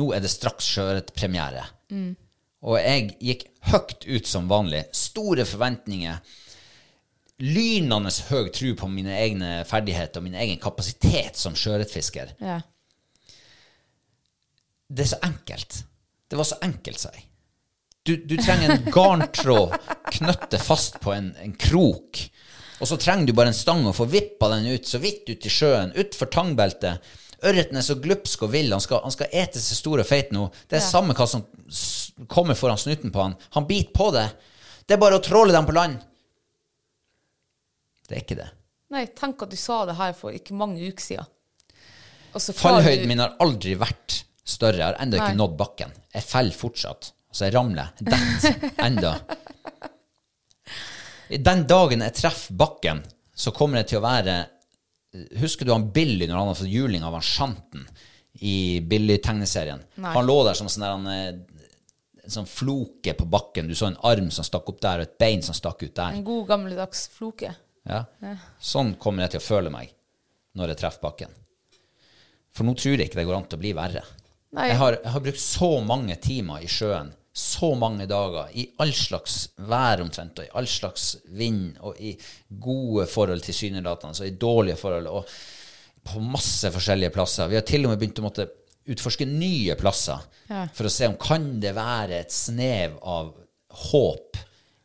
[0.00, 1.66] nå er det straks sjøørretpremiere.
[2.64, 4.86] Og jeg gikk høyt ut som vanlig.
[4.96, 6.18] Store forventninger.
[7.42, 12.36] Lynende høy tro på mine egne ferdigheter og min egen kapasitet som sjøørretfisker.
[12.38, 12.60] Ja.
[14.86, 15.80] Det er så enkelt.
[16.30, 17.26] Det var så enkelt, sa jeg.
[18.04, 19.74] Du, du trenger en garntråd
[20.12, 22.20] knøtte fast på en, en krok.
[22.82, 25.46] Og så trenger du bare en stang og få vippa den ut så vidt ut
[25.46, 27.14] i sjøen, utfor tangbeltet.
[27.44, 28.70] Ørreten er så glupsk og vill.
[28.72, 30.46] Han skal, han skal ete seg stor og feit nå.
[30.68, 31.46] Det er samme hva som
[32.30, 33.38] kommer foran snuten på han.
[33.56, 34.28] Han biter på det.
[34.84, 35.98] Det er bare å tråle dem på land.
[38.08, 38.50] Det er ikke det.
[38.94, 41.26] Nei, tenk at du sa det her for ikke mange uker siden.
[42.34, 44.76] Fallhøyden du- min har aldri vært større.
[44.78, 45.92] Jeg har ennå ikke nådd bakken.
[46.12, 47.12] Jeg faller fortsatt.
[47.30, 47.92] Altså, jeg ramler.
[47.98, 49.14] Detter enda.
[51.30, 53.00] Den dagen jeg treffer bakken,
[53.34, 54.34] så kommer jeg til å være
[55.38, 57.84] Husker du han Billy når han har fått juling av han Shanten
[58.42, 59.84] i Billy-tegneserien?
[60.02, 61.68] Han lå der som sånn der han, eh,
[62.24, 63.68] en sånn floke på bakken.
[63.70, 66.16] Du så en arm som stakk opp der, og et bein som stakk ut der.
[66.18, 67.52] En god gammeldags floke.
[67.84, 68.04] Ja.
[68.60, 69.90] Sånn kommer jeg til å føle meg
[70.56, 71.32] når jeg treffer bakken.
[72.54, 74.04] For nå tror jeg ikke det går an til å bli verre.
[74.54, 78.92] Jeg, har, jeg har brukt så mange timer i sjøen, så mange dager, i all
[78.94, 82.12] slags vær omtrent, og i all slags vind, og i
[82.62, 85.32] gode forhold til synelatende, og i dårlige forhold, og
[86.06, 87.50] på masse forskjellige plasser.
[87.50, 88.46] Vi har til og med begynt å måtte
[88.94, 90.66] utforske nye plasser Ja.
[90.76, 93.32] for å se om kan det være et snev av
[93.88, 94.36] håp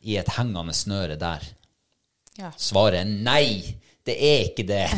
[0.08, 1.44] i et hengende snøre der?
[2.40, 2.52] Ja.
[2.58, 3.76] Svaret er nei.
[4.08, 4.86] Det er ikke det.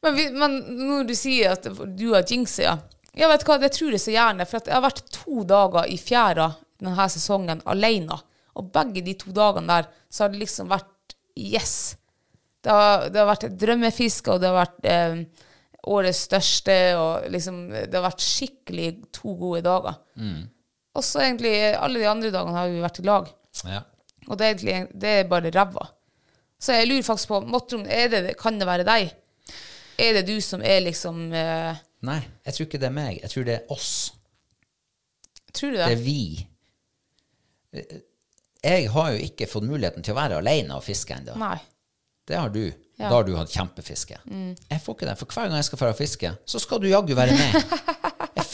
[0.00, 2.74] Men, vi, men når du sier at du har jinxa, ja.
[3.12, 4.46] Jeg vet hva, det tror jeg så gjerne.
[4.48, 6.46] For jeg har vært to dager i fjæra
[6.80, 8.16] denne sesongen alene.
[8.56, 11.74] Og begge de to dagene der, så har det liksom vært yes.
[12.64, 15.20] Det har, det har vært drømmefiske, og det har vært eh,
[15.90, 20.00] årets største, og liksom Det har vært skikkelig to gode dager.
[20.96, 23.30] Og så egentlig alle de andre dagene har vi vært i lag.
[23.68, 23.84] Ja.
[24.30, 25.88] Og det er egentlig det er bare ræva.
[26.60, 29.10] Så jeg lurer faktisk på Måttrom, er det, kan det være deg?
[30.00, 31.72] Er det du som er liksom uh,
[32.06, 33.18] Nei, jeg tror ikke det er meg.
[33.24, 33.90] Jeg tror det er oss.
[35.52, 35.96] Tror du Det det?
[35.96, 36.46] er vi.
[38.64, 41.36] Jeg har jo ikke fått muligheten til å være alene og fiske ennå.
[42.28, 42.62] Det har du.
[43.00, 43.08] Ja.
[43.08, 44.18] Da har du hatt kjempefiske.
[44.28, 46.88] Jeg får ikke det, for hver gang jeg skal dra og fiske, så skal du
[46.90, 47.76] jaggu være med.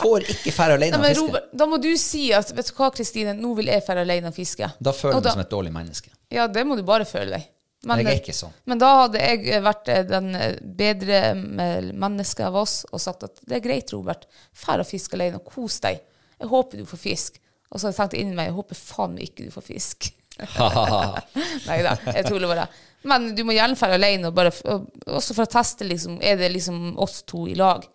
[0.07, 1.27] Får ikke fære alene Nei, og fiske.
[1.27, 4.31] Robert, da må du si at Vet du hva, Kristine, nå vil jeg fære alene
[4.33, 4.71] og fiske.
[4.79, 6.15] Da føler du deg som et dårlig menneske.
[6.33, 7.53] Ja, det må du bare føle deg.
[7.87, 8.55] Men, Jeg er ikke sånn.
[8.67, 13.27] Men da hadde jeg vært eh, den eh, bedre eh, mennesket av oss og sagt
[13.29, 14.25] at det er greit, Robert,
[14.57, 16.01] fær og fisk alene og kos deg.
[16.41, 17.39] Jeg håper du får fisk.
[17.71, 20.09] Og så hadde jeg tenkt inni meg jeg håper faen ikke du får fisk.
[21.69, 22.67] Nei da, jeg tuller bare.
[23.07, 26.41] Men du må gjerne dra alene, og bare, og, også for å teste, liksom, er
[26.41, 27.87] det liksom oss to i lag.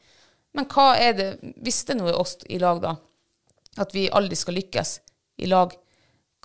[0.54, 1.30] Men hva er det,
[1.64, 2.96] hvis det nå er oss i lag, da,
[3.80, 4.98] at vi aldri skal lykkes
[5.42, 5.74] i lag,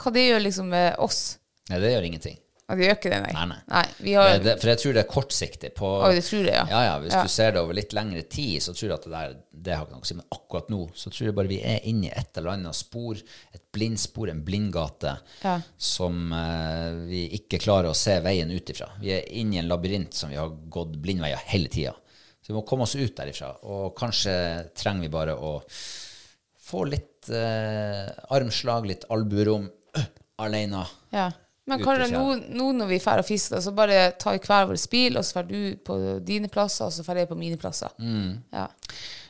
[0.02, 1.38] hva det gjør liksom med oss?
[1.70, 2.36] Nei, det gjør ingenting.
[2.66, 3.32] Det gjør ikke det, nei.
[3.46, 3.80] Nei, nei.
[4.02, 5.68] vi har, det, for jeg tror det er kortsiktig.
[5.78, 6.64] På, Oi, det tror jeg, ja.
[6.70, 7.20] Ja, ja, Hvis Ja.
[7.22, 9.36] du ser det over litt lengre tid, så tror jeg at det der
[9.66, 10.16] det har ikke noe å si.
[10.18, 13.14] Men akkurat nå så tror jeg bare vi er inne i et eller annet spor,
[13.54, 15.60] et blindspor, en blindgate, Ja.
[15.78, 18.90] som eh, vi ikke klarer å se veien ut ifra.
[19.00, 21.94] Vi er inne i en labyrint som vi har gått blindveier hele tida.
[22.46, 23.48] Så vi må komme oss ut derifra.
[23.66, 24.32] Og kanskje
[24.78, 25.56] trenger vi bare å
[26.62, 29.66] få litt eh, armslag, litt albuerom
[30.44, 30.84] alene.
[31.10, 31.32] ja.
[31.66, 34.78] Men Karla, nå, nå når vi drar og fisker, så bare ta i hver vår
[34.86, 37.90] bil, og så drar du på dine plasser, og så drar jeg på mine plasser.
[37.98, 38.36] Mm.
[38.54, 38.68] Ja.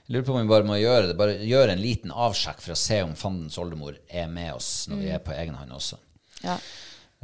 [0.04, 1.14] Jeg lurer på om vi bare må gjøre det.
[1.16, 5.00] Bare gjøre en liten avsjekk for å se om fandens oldemor er med oss når
[5.00, 5.96] vi er på egen hånd også.
[6.44, 6.58] ja.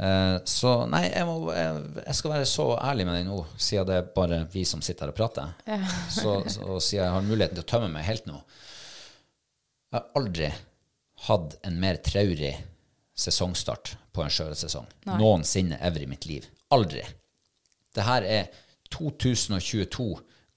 [0.03, 3.87] Eh, så nei, jeg, må, jeg, jeg skal være så ærlig med deg nå, siden
[3.87, 5.53] det er bare vi som sitter her og prater.
[6.11, 8.41] så, så, og siden jeg har muligheten til å tømme meg helt nå.
[9.93, 10.51] Jeg har aldri
[11.29, 12.57] hatt en mer traurig
[13.23, 14.89] sesongstart på en sjøørretsesong
[15.21, 16.49] noensinne ever i mitt liv.
[16.75, 17.05] Aldri.
[17.93, 18.49] Det her er
[18.93, 20.09] 2022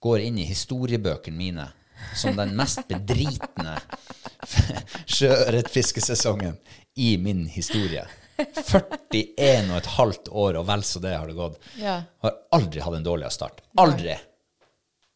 [0.06, 1.68] går inn i historiebøkene mine
[2.16, 3.78] som den mest bedritne
[5.16, 6.58] sjøørretfiskesesongen
[6.96, 8.06] i min historie.
[8.38, 11.60] 41 og et halvt år, og vel så det har det gått.
[11.80, 12.00] Ja.
[12.26, 13.62] Har aldri hatt en dårligere start.
[13.82, 14.16] Aldri.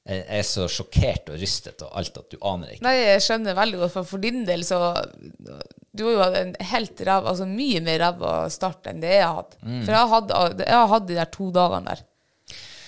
[0.09, 2.85] Jeg er så sjokkert og rystet og alt at du aner ikke.
[2.87, 4.79] Nei, jeg skjønner veldig godt, for for din del så
[5.91, 9.27] Du har jo hatt en helt ræv, altså mye mer ræva start enn det jeg
[9.27, 9.59] har hatt.
[9.61, 9.83] Mm.
[9.83, 12.03] For jeg har, hatt, jeg har hatt de der to dagene der,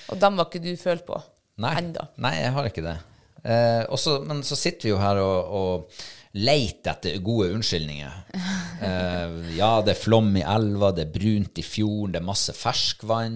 [0.10, 1.20] og dem var ikke du følt på
[1.62, 2.08] ennå.
[2.24, 2.98] nei jeg har ikke det.
[3.44, 6.02] Eh, også, men så sitter vi jo her og, og
[6.34, 8.20] leter etter gode unnskyldninger.
[8.82, 12.56] Eh, ja, det er flom i elva, det er brunt i fjorden, det er masse
[12.58, 13.36] ferskvann.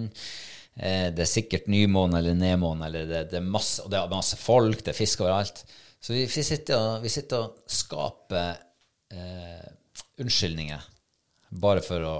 [0.73, 4.09] Eh, det er sikkert nymåne eller nedmåne, eller det, det er masse, og det er
[4.09, 5.61] masse folk, det er fisk overalt.
[6.01, 8.57] Så vi, vi, sitter, og, vi sitter og skaper
[9.13, 9.69] eh,
[10.25, 10.89] unnskyldninger
[11.61, 12.15] bare for å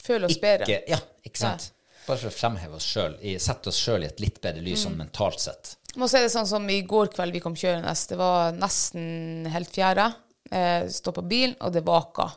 [0.00, 0.80] Føle oss ikke, bedre.
[0.90, 1.70] ja, ikke sant?
[2.08, 4.98] Bare for å fremheve oss sjøl, sette oss sjøl i et litt bedre lys sånn
[4.98, 5.76] mentalt sett.
[5.98, 7.94] Må si det sånn som i går kveld vi kom kjørende.
[8.08, 10.10] Det var nesten helt fjæra.
[10.50, 12.28] Eh, Stå på bilen, og det vaka.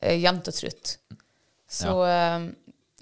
[0.00, 0.94] Eh, jevnt og trutt.
[1.68, 2.46] Så eh,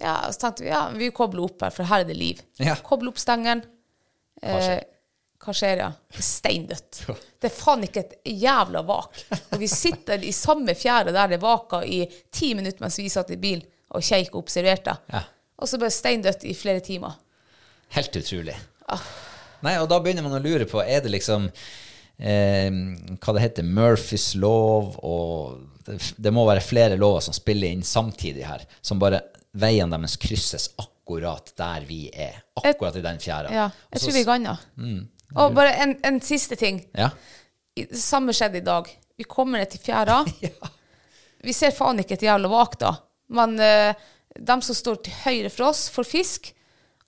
[0.02, 2.40] ja, så tenkte vi ja, vi kobler opp her, for her er det liv.
[2.62, 2.76] Ja.
[2.82, 3.62] Koble opp stengeren.
[4.42, 4.72] skjer?
[4.80, 4.88] Eh,
[5.42, 5.88] hva skjer, ja?
[6.12, 7.00] Det er steindødt.
[7.42, 9.24] Det er faen ikke et jævla vak.
[9.50, 13.32] Og vi sitter i samme fjære der det vaka i ti minutter mens vi satt
[13.34, 14.94] i bilen og kjeik og observerte.
[15.10, 15.24] Ja.
[15.58, 17.18] Og så bare steindødt i flere timer.
[17.92, 18.54] Helt utrolig.
[19.66, 22.70] Nei, og da begynner man å lure på, er det liksom eh,
[23.18, 27.84] hva det heter, Murphys lov, og det, det må være flere lover som spiller inn
[27.86, 29.22] samtidig her, som bare
[29.58, 33.52] veiene deres krysses akkurat der vi er, akkurat i den fjæra.
[33.52, 34.56] Ja, jeg Også, tror vi ganna.
[34.76, 35.02] Mm.
[35.32, 36.82] Og bare en, en siste ting.
[36.96, 37.10] Ja.
[37.96, 38.88] Samme skjedde i dag.
[39.16, 40.22] Vi kommer ned til fjæra.
[41.42, 42.92] Vi ser faen ikke et jævla vak da.
[43.34, 44.02] Men uh,
[44.38, 46.52] de som står til høyre for oss, får fisk.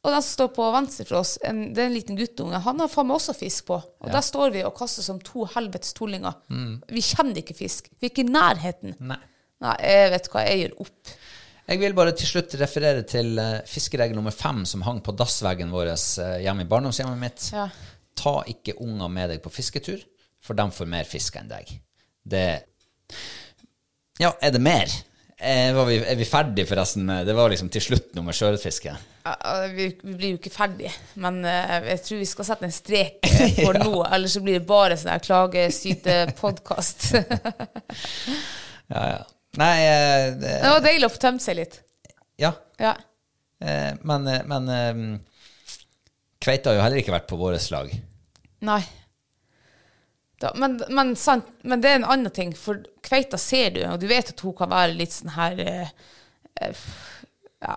[0.05, 2.81] Og de som står på venstre for oss, en, det er en liten guttunge, han
[2.83, 3.79] har faen meg også fisk på.
[4.05, 6.37] Og der står vi og kaster som to helvetes tullinger.
[6.93, 7.89] Vi kjenner ikke fisk.
[7.97, 8.99] Vi er ikke i nærheten.
[9.01, 9.21] Nei.
[9.65, 11.15] Nei, jeg vet hva, jeg gjør opp.
[11.65, 15.73] Jeg vil bare til slutt referere til uh, fiskeregel nummer fem som hang på dassveggen
[15.73, 17.47] vår uh, hjemme i barndomshjemmet mitt.
[17.55, 17.65] Ja.
[18.21, 20.03] Ta ikke unger med deg på fisketur,
[20.45, 21.73] for de får mer fisk enn deg.
[22.21, 22.47] Det
[24.21, 24.93] Ja, er det mer?
[25.39, 28.93] Eh, vi, er vi ferdige forresten Det var liksom til slutt noe med sjøørretfiske.
[29.26, 29.35] Ja,
[29.74, 33.26] Vi, vi blir jo ikke ferdige, men eh, jeg tror vi skal sette en strek
[33.39, 34.05] for for nå.
[34.14, 37.09] Ellers så blir det bare sånn her klagesyte-podkast.
[38.95, 39.20] Ja, ja.
[39.57, 41.78] Nei, eh, det, det var deilig å få tømt seg litt.
[42.43, 42.53] ja.
[42.82, 42.95] Ja.
[43.64, 44.99] Eh, men eh, men eh,
[46.43, 47.93] kveita har jo heller ikke vært på vårt lag.
[48.66, 48.80] Nei.
[50.45, 53.97] Da, men, men, sant, men det er en annen ting, for kveita ser du, og
[54.03, 55.95] du vet at hun kan være litt sånn her eh,
[56.61, 56.82] eh,
[57.64, 57.76] ja,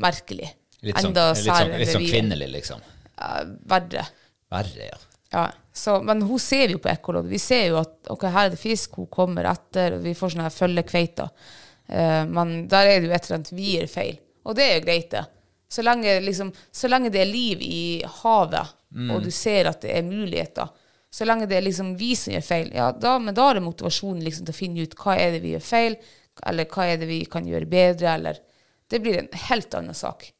[0.00, 0.48] merkelig.
[0.80, 2.80] Litt sånn, litt sånn, litt sånn kvinnelig, liksom.
[3.20, 3.34] Ja,
[3.68, 4.06] verre.
[4.48, 4.96] Verre, ja.
[5.30, 5.44] Ja,
[5.76, 7.28] så, men hun ser vi jo på ekkolodd.
[7.30, 10.32] Vi ser jo at ok, her er det fisk, hun kommer etter, og vi får
[10.32, 11.28] sånne her følgekveita.
[11.90, 14.18] Uh, men der er det jo et eller annet vi gjør feil.
[14.48, 15.22] Og det er jo greit, det.
[15.70, 17.82] Så lenge, liksom, så lenge det er liv i
[18.22, 18.76] havet,
[19.14, 20.72] og du ser at det er muligheter,
[21.10, 23.64] så lenge det er liksom vi som gjør feil, ja, da, men da er det
[23.66, 25.96] motivasjonen liksom, til å finne ut hva er det vi gjør feil,
[26.46, 28.38] eller hva er det vi kan gjøre bedre, eller
[28.90, 30.32] Det blir en helt annen sak.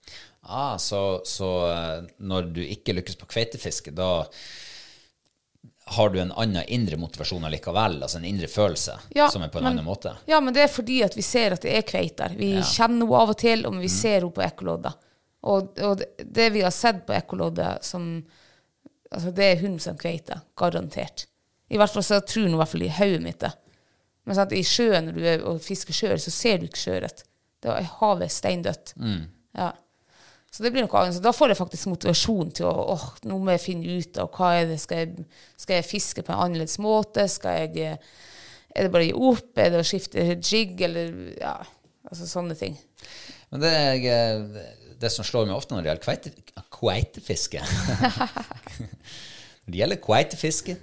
[0.42, 4.24] Ah, så, så eh, når du ikke lykkes på kveitefiske, da
[5.90, 9.58] har du en annen indre motivasjon allikevel, altså en indre følelse, Ja, som er på
[9.58, 10.12] en men- annen måte.
[10.26, 12.34] Ja, men det er fordi at vi ser at det er kveiter.
[12.38, 14.92] Vi kjenner henne av og til, og vi ser henne på ekkoloddet.
[15.42, 18.24] Og, og det- vi har sett på ekkoloddet, som
[19.10, 20.40] altså det er 100 kveite.
[20.58, 21.26] Garantert.
[21.70, 23.52] I hvert fall så tror hun nå i hvert fall i hodet mitt det.
[24.28, 27.24] Men sant, i sjøen når du er og fisker sjøørret, så ser du ikke sjøørret.
[28.00, 28.92] Havet er steindødt.
[29.58, 29.70] Ja.
[30.50, 31.14] Så det blir noe annet.
[31.16, 34.30] Så da får jeg faktisk motivasjon til å åh, nå må jeg finne ut av
[34.34, 35.26] hva er det, skal jeg,
[35.60, 37.26] skal jeg fiske på en annerledes måte?
[37.30, 37.98] Skal jeg,
[38.74, 39.52] er det bare å gi opp?
[39.62, 40.74] Er det å skifte jig?
[40.86, 41.54] Eller ja,
[42.10, 42.74] altså sånne ting.
[43.50, 46.32] Men det, er, eh, det som slår meg ofte når det gjelder kveite,
[46.76, 47.64] kveitefiske
[49.60, 50.76] Når det gjelder kveitefiske,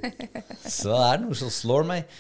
[0.64, 2.12] så er det noe som slår meg.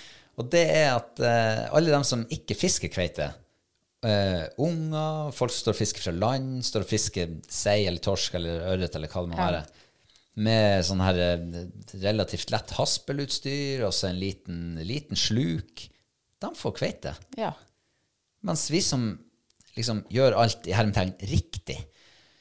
[0.41, 3.29] Og det er at uh, alle dem som ikke fisker kveite,
[4.03, 8.35] uh, unger, folk som står og fisker fra land, står og fisker sei eller torsk
[8.41, 9.61] eller ørret eller hva det må være,
[10.37, 11.61] med sånn her eh,
[12.03, 15.87] relativt lett haspelutstyr og så en liten, liten sluk,
[16.37, 17.13] de får kveite.
[17.39, 17.55] Ja.
[18.45, 19.09] Mens vi som
[19.77, 21.77] liksom gjør alt i hermetegn riktig,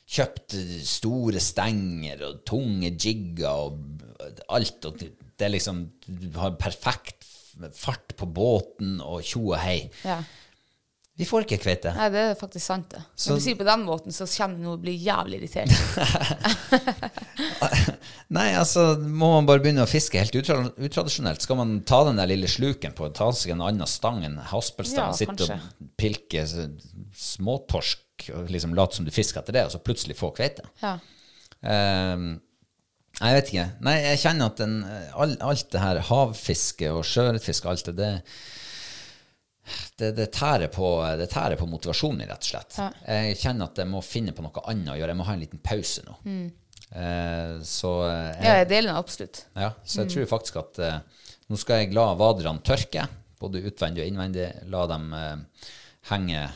[0.06, 0.54] kjøpt
[0.86, 7.26] store stenger og tunge jigger og alt, og det er liksom Du har perfekt
[7.74, 9.88] fart på båten og tjo og hei.
[10.04, 10.20] ja.
[11.16, 11.94] Vi får ikke kveite.
[11.96, 12.98] Nei, det er faktisk sant, det.
[13.16, 15.72] Så- Når du sier på den måten, så kjenner du nå å bli jævlig irritert.
[18.36, 21.44] Nei, altså, må man bare begynne å fiske helt utradisjonelt?
[21.44, 25.12] Skal man ta den der lille sluken på, ta seg en annen stang, en haspelstang,
[25.12, 25.58] Ja, sitte kanskje.
[25.60, 26.40] og pilke
[27.16, 30.64] småtorsk og liksom late som du fisker etter det, og så plutselig få kveite?
[30.82, 30.96] Ja.
[31.62, 32.28] Um,
[33.16, 33.68] jeg vet ikke.
[33.86, 34.74] Nei, jeg kjenner at den,
[35.16, 38.10] all, alt det her havfiske og sjøørretfiske, alt det, det
[39.98, 42.78] det, det, tærer på, det tærer på motivasjonen min, rett og slett.
[43.06, 45.14] Jeg kjenner at jeg må finne på noe annet å gjøre.
[45.14, 46.16] Jeg må ha en liten pause nå.
[46.90, 49.40] Eh, så, jeg, ja, jeg deler den absolutt.
[49.58, 53.08] ja, så jeg tror faktisk at eh, nå skal jeg la vaderne tørke,
[53.40, 54.46] både utvendig og innvendig.
[54.72, 55.68] La dem eh,
[56.12, 56.46] henge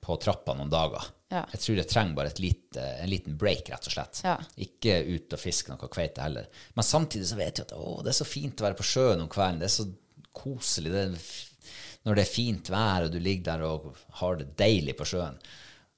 [0.00, 1.06] på trappa noen dager.
[1.30, 1.44] Ja.
[1.52, 4.22] Jeg tror jeg trenger bare et lite, en liten break, rett og slett.
[4.26, 4.34] Ja.
[4.64, 6.48] Ikke ut og fiske noe kveite heller.
[6.74, 9.22] Men samtidig så vet jeg at å, det er så fint å være på sjøen
[9.22, 9.60] om kvelden.
[9.62, 9.86] Det er så
[10.34, 10.90] koselig.
[10.90, 11.30] Det er,
[12.06, 13.90] når det er fint vær, og du ligger der og
[14.22, 15.36] har det deilig på sjøen,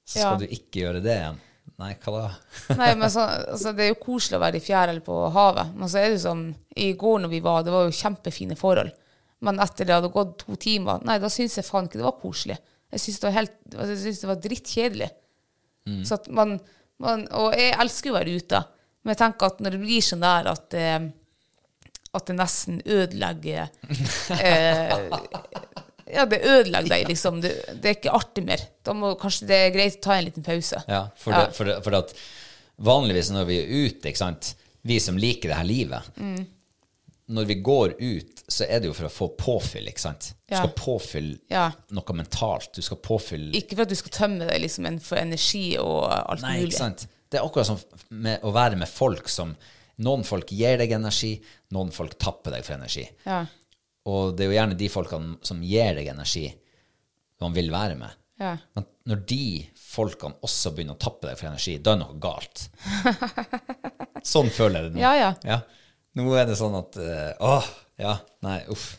[0.05, 0.37] så skal Ja.
[0.43, 1.41] du ikke gjøre det igjen.
[1.79, 2.31] Nei, hva da?
[2.81, 3.23] Nei, men så,
[3.55, 5.71] altså, Det er jo koselig å være i fjæra eller på havet.
[5.79, 6.43] Men så er det jo som
[6.77, 8.91] i går når vi var, det var jo kjempefine forhold.
[9.43, 12.19] Men etter det hadde gått to timer, nei, da syns jeg faen ikke det var
[12.23, 12.59] koselig.
[12.93, 15.11] Jeg syns det var helt, altså, jeg synes det var drittkjedelig.
[16.07, 16.53] Så at man,
[17.03, 18.61] man, og jeg elsker jo å være ute,
[19.03, 21.09] men jeg tenker at når det blir sånn der at eh,
[22.13, 23.71] at det nesten ødelegger
[24.37, 25.09] eh,
[26.13, 27.41] Ja, det ødelegger deg, liksom.
[27.41, 28.61] Det, det er ikke artig mer.
[28.85, 30.83] Da må kanskje det er greit å ta en liten pause.
[30.89, 31.47] Ja, for, Ja.
[31.47, 32.13] Det, for, for at
[32.83, 34.55] vanligvis når vi er ute, ikke sant,
[34.85, 36.47] vi som liker det her livet, Mm.
[37.33, 40.33] når vi går ut, så er det jo for å få påfyll, ikke sant?
[40.51, 41.71] Du skal påfylle Ja.
[41.91, 45.79] noe mentalt, du skal påfylle Ikke for at du skal tømme deg liksom for energi
[45.79, 46.73] og alt Nei, mulig.
[46.73, 47.07] ikke sant?
[47.31, 47.79] Det er akkurat som
[48.11, 49.57] med å være med folk som
[50.03, 51.37] Noen folk gir deg energi,
[51.71, 53.05] noen folk tapper deg for energi.
[53.27, 53.45] Ja.
[54.11, 56.49] Og det er jo gjerne de folkene som gir deg energi,
[57.43, 58.19] man vil være med.
[58.43, 58.57] Ja.
[58.75, 59.45] Men når de
[59.79, 62.65] folkene også begynner å tappe deg for energi, da er det noe galt.
[64.33, 65.05] sånn føler jeg det nå.
[65.05, 65.61] Ja, ja.
[66.19, 67.71] Nå er det sånn at eh, Åh,
[68.03, 68.93] ja, nei, uff.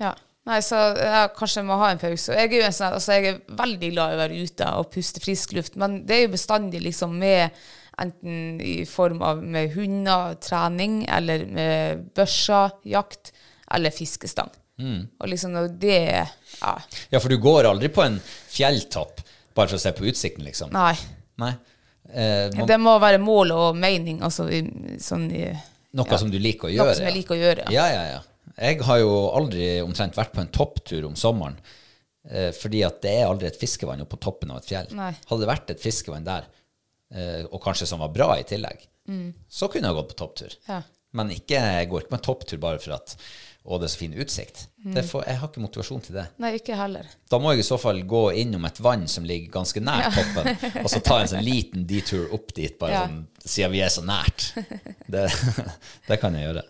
[0.00, 0.14] ja.
[0.44, 2.34] Nei, så jeg kanskje må ha en pause.
[2.36, 5.22] Jeg er jo sånn, altså jeg er veldig glad i å være ute og puste
[5.24, 7.54] frisk luft, men det er jo bestandig liksom med
[7.96, 13.32] enten i form av med hunder, trening, eller med børser, jakt,
[13.72, 14.50] eller fiskestang.
[15.20, 16.26] Og liksom det
[16.60, 16.72] Ja.
[17.10, 18.18] Ja, for du går aldri på en
[18.50, 19.20] fjelltopp
[19.54, 20.72] bare for å se på utsikten, liksom.
[20.74, 20.96] Nei.
[21.38, 21.52] Nei.
[22.10, 24.60] Eh, man, Det må være mål og mening, altså i,
[25.00, 25.28] sånn
[25.94, 26.90] noe som du liker å gjøre?
[26.90, 27.66] Noe som jeg liker å gjøre.
[27.74, 28.20] Ja, ja, ja.
[28.54, 31.56] Jeg har jo aldri omtrent vært på en topptur om sommeren,
[32.28, 34.90] eh, fordi at det er aldri et fiskevann oppe på toppen av et fjell.
[34.94, 35.12] Nei.
[35.30, 36.50] Hadde det vært et fiskevann der,
[37.14, 38.88] eh, og kanskje som var bra i tillegg,
[39.52, 40.54] så kunne jeg gått på topptur.
[40.68, 40.82] Ja.
[41.14, 43.14] Men ikke, jeg går ikke på en topptur bare for at
[43.64, 44.58] å, det er så fin utsikt.
[44.92, 46.26] Det får, jeg har ikke motivasjon til det.
[46.44, 47.04] Nei, ikke heller.
[47.32, 50.44] Da må jeg i så fall gå innom et vann som ligger ganske nær toppen,
[50.82, 53.00] og så ta en sånn liten detur opp dit, bare Ja.
[53.06, 54.50] sånn, siden vi er så nært.
[55.08, 55.24] Det,
[56.10, 56.62] det kan jeg gjøre.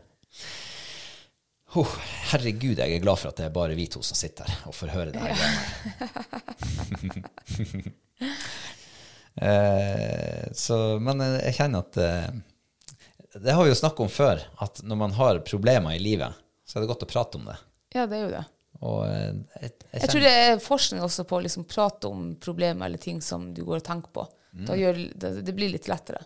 [1.74, 1.90] Oh,
[2.30, 4.74] herregud, jeg er glad for at det er bare vi to som sitter her og
[4.78, 5.34] får høre det her.
[9.42, 12.30] eh, så, men jeg kjenner at eh,
[13.42, 16.32] Det har vi jo snakket om før, at når man har problemer i livet,
[16.74, 17.54] så er det godt å prate om det.
[17.94, 18.44] Ja, det er jo det.
[18.82, 22.32] Og eh, jeg, jeg, Jeg tror det er forskning også på å liksom prate om
[22.42, 24.24] problemer eller ting som du går og tenker på.
[24.58, 24.72] Mm.
[24.80, 26.24] Gjør, det, det blir litt lettere.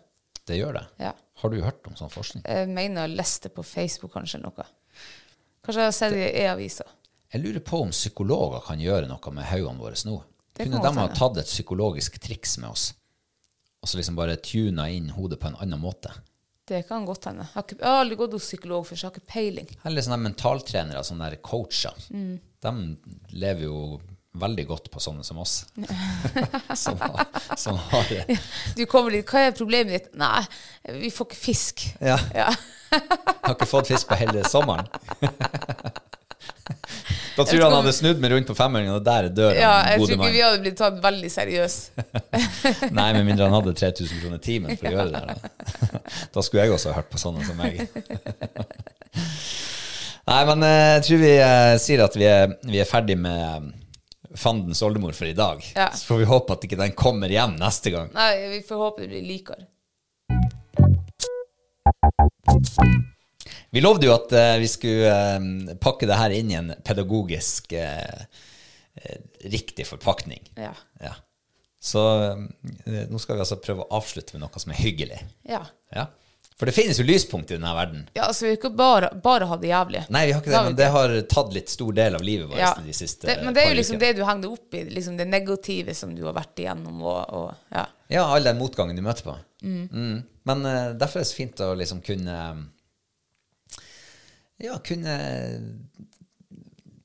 [0.48, 0.84] det gjør det.
[1.04, 1.12] Ja.
[1.42, 2.42] Har du hørt om sånn forskning?
[2.48, 4.64] Jeg mener jeg leste på Facebook kanskje noe.
[5.64, 6.88] Kanskje jeg har sett det i e-avisa.
[7.28, 10.16] Jeg lurer på om psykologer kan gjøre noe med hodene våre nå.
[10.56, 12.88] Det Kunne de ha tatt et psykologisk triks med oss,
[13.84, 16.10] og så liksom bare tuna inn hodet på en annen måte?
[16.68, 17.46] Det kan godt hende.
[17.46, 19.70] Jeg har, ikke, jeg har aldri gått hos psykolog før, så jeg har ikke peiling.
[19.88, 21.96] Eller sånne mentaltrenere, sånne der coacher.
[22.12, 22.34] Mm.
[22.64, 22.72] De
[23.40, 23.78] lever jo
[24.38, 25.62] veldig godt på sånne som oss.
[26.84, 27.24] som, har,
[27.56, 28.12] som har
[28.76, 30.12] Du kommer litt hva er problemet ditt?
[30.20, 30.42] Nei,
[31.00, 31.88] vi får ikke fisk.
[32.04, 32.18] Ja.
[32.36, 32.50] Ja.
[32.92, 34.88] Har ikke fått fisk på hele sommeren.
[37.36, 39.56] da tror jeg han hadde snudd meg rundt på femmeren, og der er døra.
[39.56, 41.90] Ja, jeg tror ikke vi hadde blitt tatt veldig seriøst.
[42.98, 45.24] Nei, med mindre han hadde 3000 kroner timen for å gjøre det.
[45.28, 46.02] Da,
[46.34, 47.84] da skulle jeg også ha hørt på sånne som meg.
[50.28, 53.44] Nei, men eh, jeg tror vi eh, sier at vi er, vi er ferdig med
[53.44, 53.68] eh,
[54.36, 55.62] fandens oldemor for i dag.
[55.74, 55.88] Ja.
[55.96, 58.12] Så får vi håpe at ikke den kommer hjem neste gang.
[58.16, 59.68] Nei, vi får håpe det blir likere.
[63.70, 67.72] Vi lovde jo at eh, vi skulle eh, pakke det her inn i en pedagogisk
[67.76, 68.22] eh,
[69.44, 70.42] riktig forpakning.
[70.56, 70.72] Ja.
[71.02, 71.14] Ja.
[71.80, 72.00] Så
[72.82, 75.20] nå skal vi altså prøve å avslutte med noe som er hyggelig.
[75.46, 75.60] Ja.
[75.94, 76.08] Ja.
[76.58, 78.08] For det finnes jo lyspunkt i denne verden.
[78.16, 80.00] ja, altså vi har ikke bare, bare hatt det jævlig.
[80.10, 82.58] Nei, vi har ikke Det men det har tatt litt stor del av livet vårt
[82.58, 82.72] Ja.
[82.82, 85.20] de siste det, men det er jo liksom det du henger deg opp i, liksom
[85.20, 86.98] det negative som du har vært igjennom.
[86.98, 87.84] Og, og, ja.
[88.10, 89.36] Ja, all den motgangen du møter på.
[89.62, 90.26] Mm.
[90.50, 92.34] Men uh, derfor er det så fint å liksom kunne
[94.58, 95.14] Ja, kunne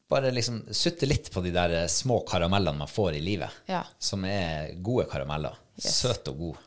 [0.09, 3.49] bare liksom sutte litt på de der små karamellene man får i livet.
[3.65, 3.83] Ja.
[3.99, 5.57] Som er gode karameller.
[5.77, 5.95] Yes.
[6.03, 6.57] Søt og god.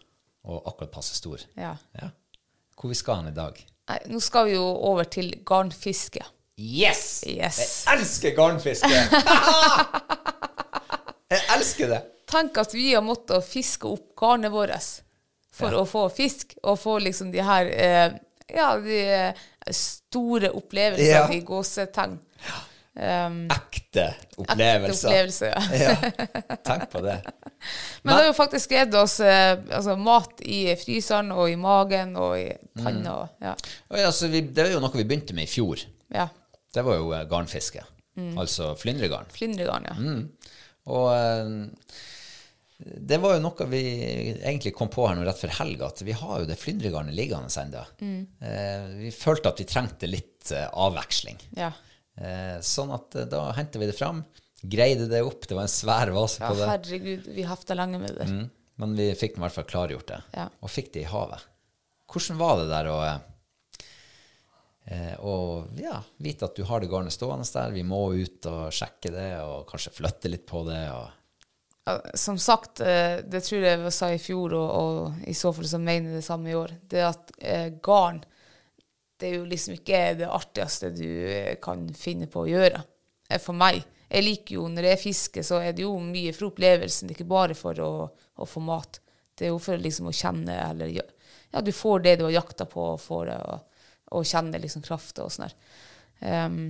[0.46, 1.42] Og akkurat passe stor.
[1.58, 1.76] Ja.
[1.98, 2.10] Ja.
[2.76, 3.58] Hvor vi skal hen i dag?
[3.86, 6.24] Nei, nå skal vi jo over til garnfiske.
[6.58, 7.22] Yes!
[7.28, 7.58] Yes.
[7.86, 8.90] Jeg elsker garnfiske!
[11.34, 12.00] jeg elsker det!
[12.26, 14.90] Tenk at vi har måttet fiske opp garnet vårt
[15.56, 18.16] for å få fisk, og få liksom de her eh,
[18.54, 19.44] ja, de eh,
[19.74, 21.26] store opplevelser Ja.
[21.34, 22.18] i gåsetegn.
[22.96, 24.06] Um, Ekte
[24.40, 25.08] opplevelser.
[25.10, 25.62] opplevelser, ja.
[25.76, 26.56] ja.
[26.64, 27.18] Tenk på det.
[28.02, 32.14] Men det har jo faktisk gitt oss eh, altså, mat i fryseren og i magen
[32.16, 32.46] og i
[32.78, 33.18] panna.
[33.26, 33.44] Mm.
[33.50, 33.52] Ja.
[33.92, 35.84] Og ja, vi, det er jo noe vi begynte med i fjor.
[36.14, 36.28] ja.
[36.76, 37.80] Det var jo garnfiske.
[38.16, 38.34] garnfiske.
[38.40, 39.28] Altså flyndregarn.
[39.32, 39.94] Flyndregarn, ja.
[40.92, 41.94] Og eh,
[42.78, 43.80] det var jo noe vi
[44.36, 47.48] egentlig kom på her nå rett før helg, at vi har jo det flyndregarnet liggende
[47.62, 47.84] ennå.
[48.44, 51.38] Eh, vi følte at vi trengte litt eh, avveksling.
[51.56, 51.72] ja.
[52.16, 54.22] Eh, sånn at eh, da hentet vi det fram,
[54.64, 55.42] greide det opp.
[55.48, 56.68] Det var en svær vase Ja, på det.
[56.70, 58.24] herregud, vi hafta lenge med det.
[58.28, 58.46] Mm.
[58.80, 60.46] Men vi fikk i hvert fall klargjort det, Ja.
[60.60, 61.44] og fikk det i havet.
[62.12, 62.98] Hvordan var det der å
[65.18, 67.72] og ja, vite at du har det garnet stående der?
[67.74, 70.82] Vi må ut og sjekke det, og kanskje flytte litt på det.
[70.94, 71.08] Og,
[72.14, 75.68] Som sagt, eh, det tror jeg jeg sa i fjor, og, og i så fall
[75.70, 78.24] så mener jeg det samme i år, det at eh, garn
[79.16, 82.82] det er jo liksom ikke det artigste du eh, kan finne på å gjøre.
[83.42, 83.80] For meg.
[84.06, 87.56] Jeg liker jo, når jeg fisker, så er det jo mye for opplevelsen, ikke bare
[87.58, 89.00] for å, å få mat.
[89.36, 92.68] Det er jo for liksom å kjenne, eller ja, du får det du har jakta
[92.70, 95.56] på, og får det, og, og kjenne liksom krafta og sånn der.
[96.46, 96.60] Um,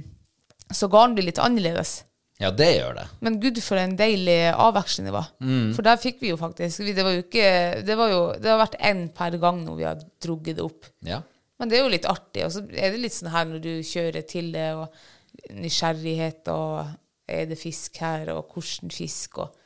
[0.72, 2.00] så garn blir litt annerledes.
[2.42, 3.06] Ja, det gjør det.
[3.24, 5.30] Men gud, for en deilig avveksling det var.
[5.76, 7.46] For der fikk vi jo faktisk Det var jo ikke
[7.86, 10.90] Det, var jo, det har vært én per gang når vi har drugget det opp.
[11.06, 11.22] Ja.
[11.56, 12.44] Men det er jo litt artig.
[12.44, 16.92] Og så er det litt sånn her når du kjører til det, og nysgjerrighet, og
[17.28, 19.56] er det fisk her, og hvordan fisk, og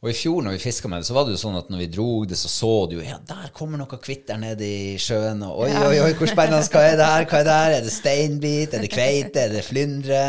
[0.00, 1.80] Og i fjor når vi fiska med det, så var det jo sånn at når
[1.82, 4.94] vi dro det, så så du jo Ja, der kommer noe hvitt der nede i
[4.96, 5.42] sjøen.
[5.44, 6.62] Og oi, oi, oi, hvor spennende.
[6.72, 7.26] Hva er det her?
[7.28, 7.74] Hva er det her?
[7.76, 8.76] Er det steinbit?
[8.78, 9.42] Er det kveite?
[9.42, 10.22] Er det flyndre?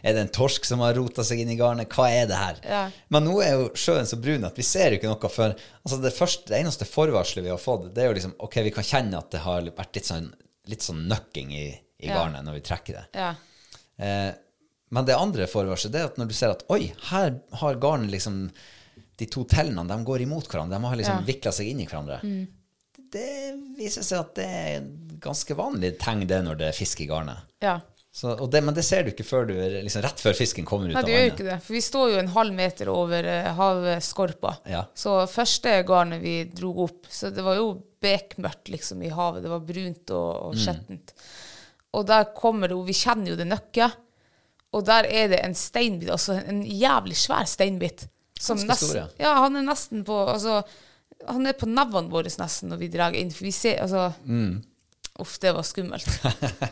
[0.00, 1.92] Er det en torsk som har rota seg inn i garnet?
[1.92, 2.62] Hva er det her?
[2.64, 2.80] Ja.
[3.12, 6.00] Men nå er jo sjøen så brun at vi ser jo ikke noe før Altså
[6.06, 8.88] det, første, det eneste forvarselet vi har fått, det er jo liksom Ok, vi kan
[8.94, 10.32] kjenne at det har vært litt sånn,
[10.72, 11.66] litt sånn nøkking i,
[12.00, 12.16] i Ja.
[12.22, 13.04] garnet når vi trekker det.
[13.12, 13.30] Ja.
[14.00, 14.32] Eh,
[14.88, 18.08] men det andre forvarselet det er at når du ser at oi, her har garnet
[18.16, 18.46] liksom
[19.18, 20.78] De to tellene de går imot hverandre.
[20.78, 21.26] De har liksom Ja.
[21.26, 22.20] vikla seg inn i hverandre.
[23.10, 24.82] Det viser seg at det er
[25.22, 27.46] ganske vanlig tegn det når det er fisk i garnet.
[27.62, 27.80] ja.
[28.18, 29.52] Så, det, men det ser du ikke før du
[29.84, 31.58] liksom rett før fisken kommer ut Nei, av det gjør ikke det.
[31.62, 34.54] For vi står jo en halv meter over eh, havskorpa.
[34.66, 34.80] Ja.
[34.96, 37.68] Så første garnet vi dro opp, så det var jo
[38.02, 39.44] bekmørkt liksom i havet.
[39.44, 40.48] Det var brunt og, Mm.
[40.48, 41.12] og skjettent.
[41.94, 43.92] Og der kommer det jo Vi kjenner jo det nøkket.
[44.72, 48.08] Og der er det en steinbit, altså en jævlig svær steinbit.
[48.38, 49.06] Som nesten, stor, ja.
[49.18, 50.60] ja, han er nesten på Altså,
[51.26, 53.32] han er på nevene våre nesten når vi drar inn.
[53.34, 54.60] For vi ser Altså Mm.
[55.18, 56.06] Uff, det var skummelt.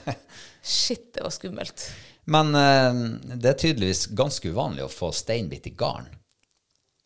[0.63, 1.83] Shit, det var skummelt.
[2.31, 2.93] Men eh,
[3.35, 6.07] det er tydeligvis ganske uvanlig å få steinbit i garn.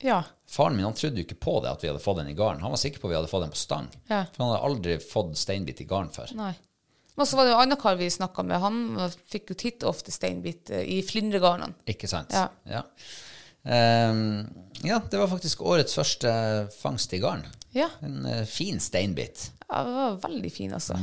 [0.04, 0.18] Ja.
[0.48, 2.61] Faren min han trodde jo ikke på det at vi hadde fått den i garn.
[2.61, 3.88] Han var sikker på at vi hadde fått den på stang.
[4.08, 4.26] Ja.
[4.34, 6.32] For han hadde aldri fått steinbit i garn før.
[6.36, 6.52] Nei.
[7.16, 8.61] Og så var det jo en annen kar vi snakka med.
[8.62, 8.78] Han
[9.28, 11.76] fikk jo titt ofte steinbit eh, i flyndregarnene.
[11.92, 12.32] Ikke sant?
[12.36, 12.46] Ja.
[12.68, 12.84] Ja.
[13.64, 14.46] Ehm,
[14.86, 16.30] ja, det var faktisk årets første
[16.80, 17.44] fangst i garn.
[17.76, 17.90] Ja.
[18.04, 19.50] En eh, fin steinbit.
[19.68, 20.96] ja, det var veldig fin, altså.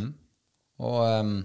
[0.77, 1.37] Og um,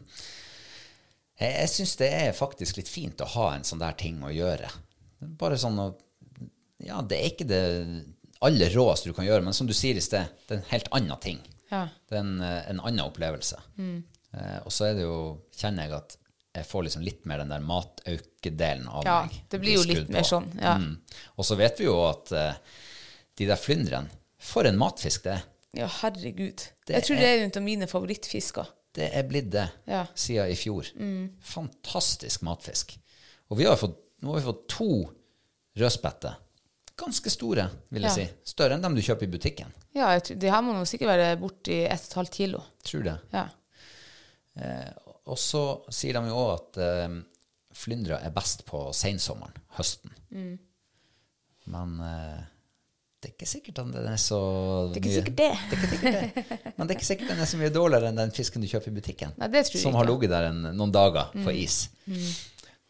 [1.39, 4.33] jeg, jeg syns det er faktisk litt fint å ha en sånn der ting å
[4.33, 4.71] gjøre.
[5.41, 5.93] Bare sånn å
[6.83, 7.63] Ja, det er ikke det
[8.43, 10.89] aller råeste du kan gjøre, men som du sier i sted, det er en helt
[10.99, 11.39] annen ting.
[11.71, 11.85] Ja.
[12.11, 13.61] Det er en, eh, en annen opplevelse.
[13.79, 15.19] Eh, og så er det jo,
[15.55, 16.17] kjenner jeg at
[16.55, 19.39] jeg får liksom litt mer den der mataukedelen av Ja, meg.
[19.49, 20.75] det blir jo litt mer sånn, ja.
[20.79, 20.99] Mm.
[21.39, 22.53] Og så vet vi jo at uh,
[23.41, 24.11] de der flyndrene,
[24.43, 25.43] for en matfisk det er.
[25.79, 26.67] Ja, herregud.
[26.87, 28.67] Det jeg tror er- det er en av mine favorittfisker.
[28.93, 30.03] Det er blitt det Ja.
[30.15, 30.85] siden i fjor.
[31.41, 32.99] Fantastisk matfisk.
[33.51, 34.89] Og vi har fått, nå har vi fått to
[35.81, 36.35] rødspette.
[37.01, 38.27] Ganske store, vil jeg si.
[38.45, 39.73] Større enn dem du kjøper i butikken.
[39.97, 42.61] Ja, jeg tror, de her må nå sikkert være borti 1,5 kilo.
[42.85, 43.17] Tror det.
[43.33, 43.47] Ja.
[45.31, 45.63] Og så
[45.93, 47.19] sier de jo òg at eh,
[47.77, 50.15] flyndra er best på sensommeren, høsten.
[50.35, 50.57] Mm.
[51.73, 52.41] Men eh,
[53.23, 54.39] det er ikke sikkert den er så
[54.91, 55.51] Det er ikke sikkert det.
[55.71, 56.73] det, er ikke sikkert det.
[56.75, 58.91] Men det er ikke sikkert den er så mye dårligere enn den fisken du kjøper
[58.91, 59.37] i butikken.
[59.39, 59.93] Nei, som.
[59.93, 59.99] Mm.
[60.01, 61.85] har ligget der en, noen dager på is.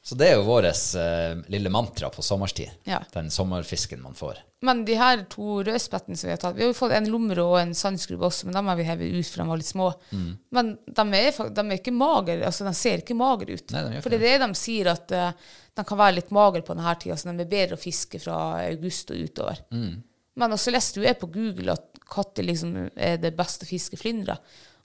[0.03, 2.71] Så det er jo vårt lille mantra på sommerstid.
[2.91, 3.05] Ja.
[3.15, 4.41] Den sommerfisken man får.
[4.63, 7.43] Men de her to rødspettene som vi har tatt Vi har jo fått en lomre
[7.43, 9.89] og en sandskrubbe også, men dem har vi hevet ut, for de var litt små.
[10.11, 10.29] Mm.
[10.55, 13.75] Men de er, de er ikke mager, Altså, de ser ikke magre ut.
[13.75, 16.63] Nei, de for det er det de sier, at uh, de kan være litt magre
[16.67, 18.39] på denne tida, så de er bedre å fiske fra
[18.69, 19.63] august og utover.
[19.75, 19.97] Mm.
[20.43, 24.39] Men også leste du på Google at katter liksom er det beste å fiske flyndre.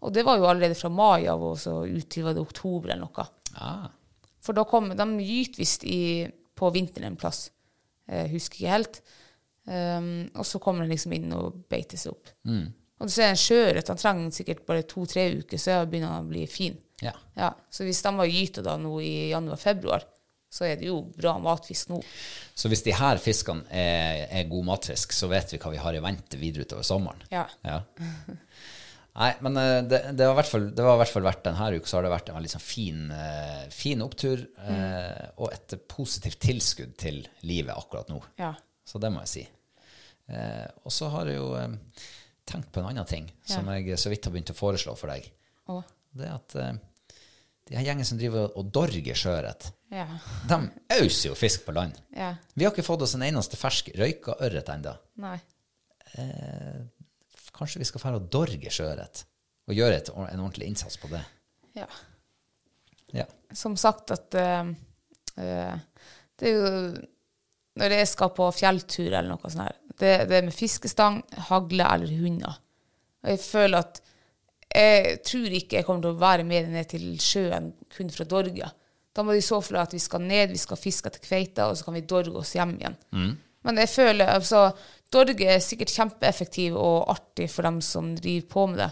[0.05, 2.93] Og det var jo allerede fra mai av og så ut til var det oktober
[2.93, 3.29] eller noe.
[3.57, 3.87] Ah,
[4.47, 5.83] For da kom, de gyter visst
[6.57, 7.49] på vinteren en plass.
[8.07, 9.01] Jeg husker ikke helt.
[9.67, 12.29] Um, og så kommer den liksom inn og beiter seg opp.
[12.47, 13.89] Og så er den sjøørret.
[13.91, 16.77] Han trenger sikkert bare to-tre uker, så begynner han å bli fin.
[17.03, 17.11] ja.
[17.37, 20.07] Ja, Så hvis de var gyta da nå i januar-februar,
[20.49, 21.99] så er det jo bra matfisk nå.
[22.55, 25.93] Så hvis de her fiskene er, er god matfisk, så vet vi hva vi har
[25.93, 27.21] i vente videre utover sommeren.
[27.29, 27.43] Ja.
[27.67, 27.81] Ja.
[29.17, 31.45] Nei, men eh, det, det, var i hvert fall, det var i hvert fall verdt
[31.47, 35.49] denne uka, så har det vært en veldig sånn fin, eh, fin opptur eh, og
[35.55, 38.19] et positivt tilskudd til livet akkurat nå.
[38.37, 38.51] Ja.
[38.87, 39.45] Så det må jeg si.
[40.27, 42.03] Eh, og så har jeg jo eh,
[42.47, 45.25] tenkt på en annen ting som jeg så vidt har begynt å foreslå for deg.
[45.73, 45.81] Og,
[46.17, 46.75] Det at eh,
[47.67, 50.05] de her gjengen som driver og dorger sjøørret, ja.
[50.51, 50.61] de
[50.99, 51.97] auser jo fisk på land.
[52.15, 52.35] Ja.
[52.53, 54.93] Vi har ikke fått oss en eneste fersk røyka ørret ennå.
[57.57, 59.23] Kanskje vi skal fære og dorge sjøørret
[59.67, 61.23] og gjøre et, en ordentlig innsats på det.
[61.77, 61.87] Ja.
[63.15, 63.23] Ja.
[63.55, 64.71] som sagt at uh,
[65.37, 66.71] det er jo
[67.77, 71.85] Når jeg skal på fjelltur eller noe sånt her, det, det er med fiskestang, hagle
[71.93, 72.55] eller hunder.
[73.21, 73.99] Og jeg føler at
[74.67, 78.71] jeg tror ikke jeg kommer til å være med ned til sjøen kun fra dorge.
[79.13, 81.69] Da må det i så fall at vi skal ned, vi skal fiske etter kveita,
[81.69, 82.97] og så kan vi dorge oss hjem igjen.
[83.67, 84.63] Men jeg føler altså,
[85.13, 88.89] Dorge er sikkert kjempeeffektiv og artig for dem som driver på med det.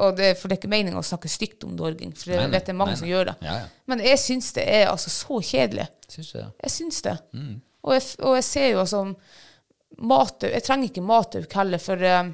[0.00, 2.50] Og det, for det er ikke meningen å snakke stygt om dorging, for Nei, nei,
[2.52, 3.14] vet det er mange nei, som nei.
[3.14, 3.34] gjør det.
[3.42, 3.70] Ja, ja.
[3.90, 5.88] Men jeg syns det er altså så kjedelig.
[6.12, 6.44] Syns det?
[6.62, 7.16] Jeg syns det.
[7.80, 9.00] Og, jeg, og jeg ser jo altså
[9.98, 12.30] mat, Jeg trenger ikke matauk heller, for eh,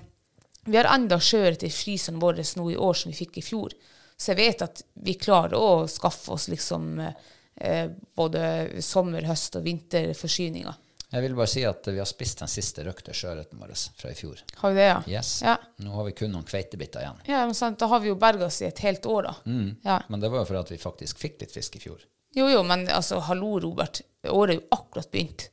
[0.67, 3.73] vi har enda sjøørret i fryseren vår nå i år som vi fikk i fjor.
[4.17, 7.87] Så jeg vet at vi klarer å skaffe oss liksom eh,
[8.17, 10.77] både sommer-, høst- og vinterforsyninger.
[11.13, 14.17] Jeg vil bare si at vi har spist den siste røkte sjøørreten vår fra i
[14.19, 14.41] fjor.
[14.59, 14.97] Har vi det, ja?
[15.07, 15.31] Yes.
[15.47, 15.55] Ja.
[15.85, 17.21] Nå har vi kun noen kveitebitter igjen.
[17.31, 19.35] Ja, men sant, Da har vi jo berga oss i et helt år, da.
[19.47, 19.69] Mm.
[19.87, 20.01] Ja.
[20.11, 22.03] Men det var jo for at vi faktisk fikk litt fisk i fjor.
[22.37, 24.03] Jo, jo, men altså, hallo, Robert.
[24.27, 25.47] Året er jo akkurat begynt.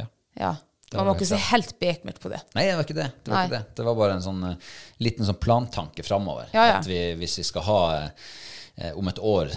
[0.00, 0.08] Ja.
[0.40, 0.56] Ja.
[0.94, 2.40] Man var må ikke se helt bekmørkt på det.
[2.54, 3.06] Nei, det var ikke det.
[3.22, 3.76] Det var, ikke det.
[3.78, 6.50] Det var bare en sånn uh, liten sånn plantanke framover.
[6.54, 6.76] Ja, ja.
[6.82, 9.54] At vi, hvis vi skal ha uh, om et år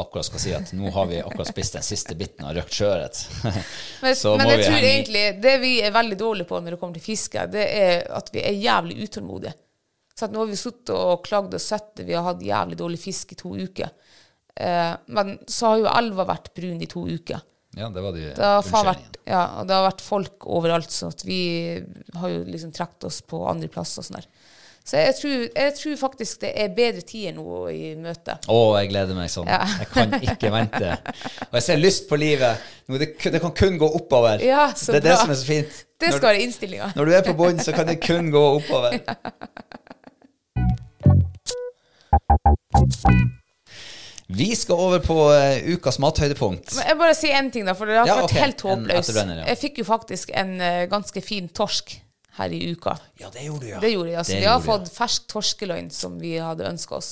[0.00, 3.18] akkurat skal si at nå har vi akkurat spist den siste biten av røkt sjøørret,
[3.44, 7.04] Men, men jeg tror egentlig det vi er veldig dårlige på når det kommer til
[7.04, 9.52] fiske, det er at vi er jævlig utålmodige.
[10.16, 13.00] Så nå har vi sittet og klagd og sett det, vi har hatt jævlig dårlig
[13.00, 13.92] fisk i to uker.
[14.54, 17.40] Eh, men så har jo elva vært brun i to uker.
[17.76, 21.08] Ja, det var de Det har vært, ja, og det har vært folk overalt, så
[21.24, 21.40] vi
[22.20, 24.28] har jo liksom trukket oss på andre plasser og sånn der.
[24.84, 28.48] Så jeg tror, jeg tror faktisk det er bedre tider nå i møtet.
[28.50, 29.46] Å, jeg gleder meg sånn.
[29.46, 29.62] Ja.
[29.78, 30.96] Jeg kan ikke vente.
[31.48, 32.64] Og jeg ser lyst på livet.
[32.90, 34.42] Det, det kan kun gå oppover.
[34.42, 35.82] Ja, så det er det som er så fint.
[36.02, 36.90] Det skal være innstillinga.
[36.98, 38.98] Når du er på bunnen, så kan det kun gå oppover.
[44.32, 46.74] Vi skal over på uh, ukas mathøydepunkt.
[46.78, 48.42] Men jeg bare sier én ting, da, for det har Ja, vært okay.
[48.46, 49.14] helt håpløst.
[49.18, 49.42] ja.
[49.52, 51.98] Jeg fikk jo faktisk en uh, ganske fin torsk
[52.38, 52.94] her i uka.
[53.20, 53.80] Ja, det gjorde du, ja.
[53.80, 54.18] Det gjorde jeg.
[54.18, 54.32] Altså.
[54.32, 57.10] Det vi har fått fersk torskeløgn som vi hadde ønska oss.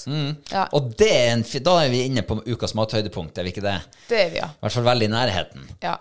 [0.52, 3.64] Ja, Og det er en, da er vi inne på ukas mathøydepunkt, er vi ikke
[3.66, 3.76] det?
[4.08, 4.48] det er vi, ja.
[4.54, 5.66] I hvert fall veldig i nærheten.
[5.84, 5.98] ja.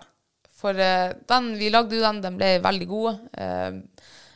[0.60, 3.20] For uh, den, vi lagde jo den, den ble veldig god.
[3.32, 3.78] Uh,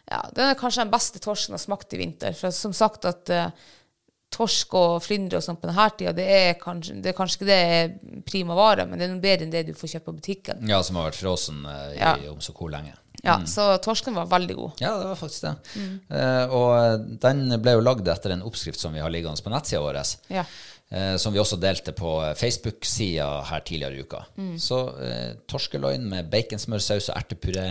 [0.08, 2.36] ja, den er kanskje den beste torsken jeg har smakt i vinter.
[2.38, 3.50] For som sagt at uh,
[4.32, 7.50] torsk og flyndre og sånn på denne tida, det er, kanskje, det er kanskje ikke
[7.50, 7.92] det er
[8.24, 10.64] prima vare, men det er noe bedre enn det du får kjøpt på butikken.
[10.70, 12.16] Ja, som har vært frossen i Ja.
[12.32, 12.96] om så hvor lenge.
[13.24, 14.82] Ja, Så torsken var veldig god.
[14.84, 15.54] Ja, det var faktisk det.
[15.80, 15.96] Mm.
[16.10, 19.82] Uh, og den ble jo lagd etter en oppskrift som vi har liggende på nettsida
[19.84, 20.00] vår.
[20.32, 20.44] Ja.
[20.94, 24.24] eh, som vi også delte på Facebook-sida her tidligere i uka.
[24.36, 24.58] Mm.
[24.60, 27.70] Så eh, torskeloin med baconsmørsaus og ertepuré.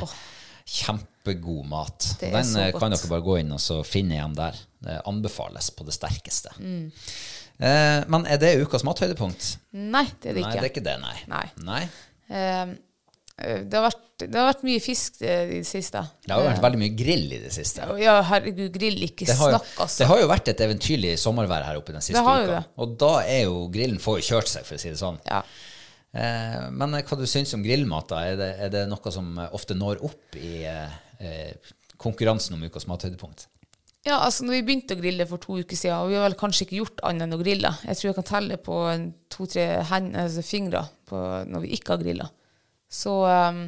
[0.64, 2.08] Kjempegod mat.
[2.22, 4.60] Den kan dere bare gå inn og så finne igjen der.
[4.84, 6.52] Det anbefales på det sterkeste.
[6.60, 6.90] Mm.
[7.64, 9.54] Eh, men er det ukas mathøydepunkt?
[9.78, 10.50] Nei, det er det ikke.
[10.50, 11.16] Nei, det er ikke det, nei.
[11.32, 11.46] Nei.
[11.68, 11.84] nei.
[12.34, 12.74] Eh,
[13.42, 16.04] det, har vært, det har vært mye fisk eh, i det siste.
[16.22, 17.88] Det har jo vært veldig mye grill i det siste.
[18.02, 20.04] Ja, herregud, grill, ikke Det jo, snakk, altså.
[20.04, 22.62] det har jo vært et eventyrlig sommervær her oppe den siste uka.
[22.84, 25.18] Og da er jo grillen får jo kjørt seg, for å si det sånn.
[25.26, 25.42] Ja.
[26.14, 28.22] Eh, men eh, hva du syns om grillmat, da?
[28.30, 32.70] Er det, er det noe som eh, ofte når opp i eh, eh, konkurransen om
[32.70, 33.48] ukas mathøydepunkt?
[34.04, 36.36] ja, altså når vi begynte å grille for to uker siden, og vi har vel
[36.36, 37.70] kanskje ikke gjort annet enn å grille.
[37.88, 38.80] Jeg tror jeg kan telle på
[39.32, 42.28] to-tre altså fingre på når vi ikke har grilla.
[42.94, 43.64] Så um,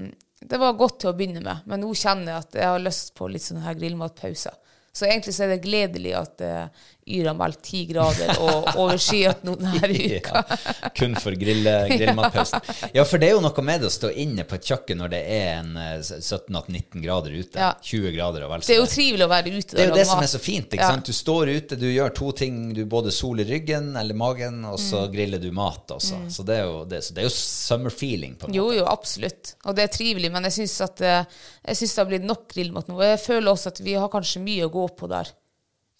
[0.45, 3.15] det var godt til å begynne med, men nå kjenner jeg at jeg har lyst
[3.17, 4.59] på litt sånne her grillmatpauser.
[4.95, 9.53] Så egentlig så er det gledelig at uh, Yr meldt ti grader og overskyet nå
[9.61, 10.39] denne uka.
[10.41, 12.63] Ja, kun for grill, grillmatpausen.
[12.97, 15.11] Ja, for det er jo noe med det å stå inne på et kjøkken når
[15.13, 17.61] det er en eh, 17-19 grader ute.
[17.61, 17.69] Ja.
[17.77, 19.75] 20 grader og vel så Det er jo trivelig å være ute.
[19.77, 20.25] Det er jo det som mat.
[20.25, 20.65] er så fint.
[20.73, 20.89] ikke Ja.
[20.95, 21.05] sant?
[21.05, 22.57] Du står ute, du gjør to ting.
[22.73, 25.13] Du både soler ryggen eller magen, og så Mm.
[25.13, 26.23] griller du mat også.
[26.33, 28.33] Så det jo, det, så det er jo summer feeling.
[28.41, 28.79] på en Jo, måte.
[28.81, 29.53] jo, absolutt.
[29.69, 31.25] Og det er trivelig, men jeg syns eh,
[31.69, 32.97] det har blitt nok grillmat nå.
[32.97, 35.29] Og jeg føler også at vi har kanskje mye å gå på der.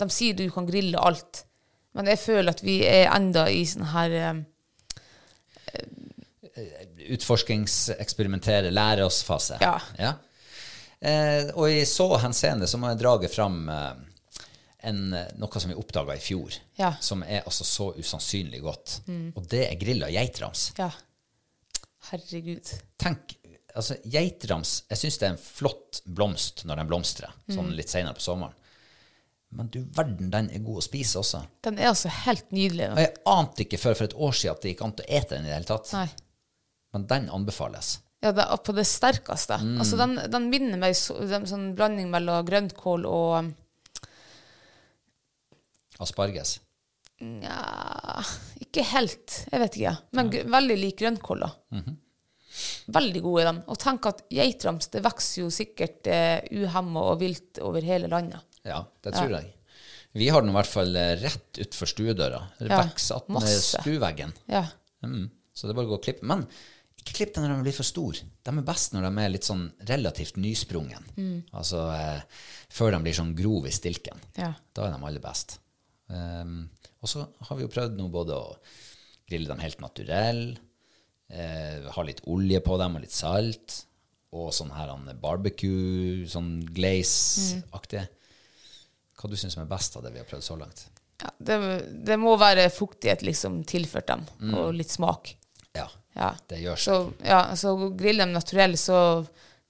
[0.01, 1.45] De sier du kan grille alt,
[1.95, 4.41] men jeg føler at vi er enda i sånn her eh,
[7.15, 7.91] Utforskings-,
[8.71, 9.57] lære oss-fase.
[9.61, 10.13] Ja.
[10.99, 13.91] Eh, og i så henseende så må jeg drage fram eh,
[14.89, 16.93] en, noe som vi oppdaga i fjor, Ja.
[17.01, 18.99] som er altså så usannsynlig godt.
[19.35, 20.71] Og det er grilla geitrams.
[20.79, 20.91] Ja.
[22.11, 22.69] Herregud.
[23.01, 23.33] Tenk,
[23.73, 28.13] altså Geitrams Jeg syns det er en flott blomst når den blomstrer, sånn litt senere
[28.17, 28.53] på sommeren.
[29.55, 31.41] Men du verden, den er god å spise også.
[31.63, 32.89] Den er altså helt nydelig.
[32.91, 35.35] Og jeg ante ikke før for et år siden at det gikk an å ete
[35.37, 35.93] den i det hele tatt.
[35.95, 36.07] Nei.
[36.95, 37.93] Men den anbefales.
[38.23, 39.59] Ja, det på det sterkeste.
[39.61, 39.75] Mm.
[39.83, 43.51] Altså, den, den minner meg så, den, sånn blanding mellom grønnkål og um,
[46.03, 46.57] Asparges.
[47.23, 48.23] Nja
[48.59, 49.37] ikke helt.
[49.51, 49.93] Jeg vet ikke.
[50.17, 51.51] Men gr- veldig lik grønnkål, da.
[51.77, 51.95] -hmm.
[52.95, 53.53] Veldig gode i de.
[53.67, 58.39] Og tenk at geitrams det vokser jo sikkert eh, uhemma og vilt over hele landet.
[58.65, 59.51] Ja, det tror jeg.
[60.15, 62.39] Vi har den i hvert fall eh, rett utfor stuedøra.
[62.59, 64.31] Det Ja, vokser attmed stueveggen.
[64.51, 64.63] Ja.
[65.03, 65.27] Mm.
[65.55, 66.27] Så det er bare å gå og klippe.
[66.27, 66.45] Men
[67.01, 68.23] ikke klipp dem når de blir for store.
[68.47, 71.11] De er best når de er litt sånn relativt nysprungen.
[71.19, 71.37] Mm.
[71.59, 72.23] Altså eh,
[72.73, 74.23] før de blir sånn grov i stilken.
[74.39, 74.53] Ja.
[74.73, 75.59] Da er de aller best.
[76.07, 76.67] Um,
[77.01, 78.55] og så har vi jo prøvd nå både å
[79.29, 80.43] grille dem helt naturell,
[81.33, 83.79] eh, ha litt olje på dem og litt salt,
[84.35, 84.91] og sånn her
[85.21, 88.03] barbecue, sånn glaze-aktig.
[89.15, 90.85] Hva du syns er best av det vi har prøvd så langt?
[91.21, 91.55] ja det,
[92.05, 94.53] det må være fuktighet liksom tilført dem, Mm.
[94.59, 95.35] og litt smak.
[95.73, 96.33] Ja, Ja.
[96.47, 96.83] det gjør seg.
[96.83, 99.25] Så, ja, så grill dem naturell, så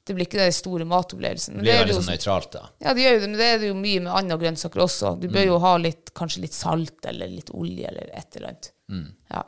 [0.05, 1.55] Det blir ikke den store matopplevelsen.
[1.55, 2.67] Det blir veldig jo sånn nøytralt, da.
[2.79, 5.19] Ja, det gjør jo det, men det er det jo mye med andre grønnsaker også.
[5.19, 5.33] Du Mm.
[5.33, 8.71] bør jo ha litt, kanskje litt salt eller litt olje eller et eller annet.
[8.91, 9.15] Mm.
[9.31, 9.43] Ja.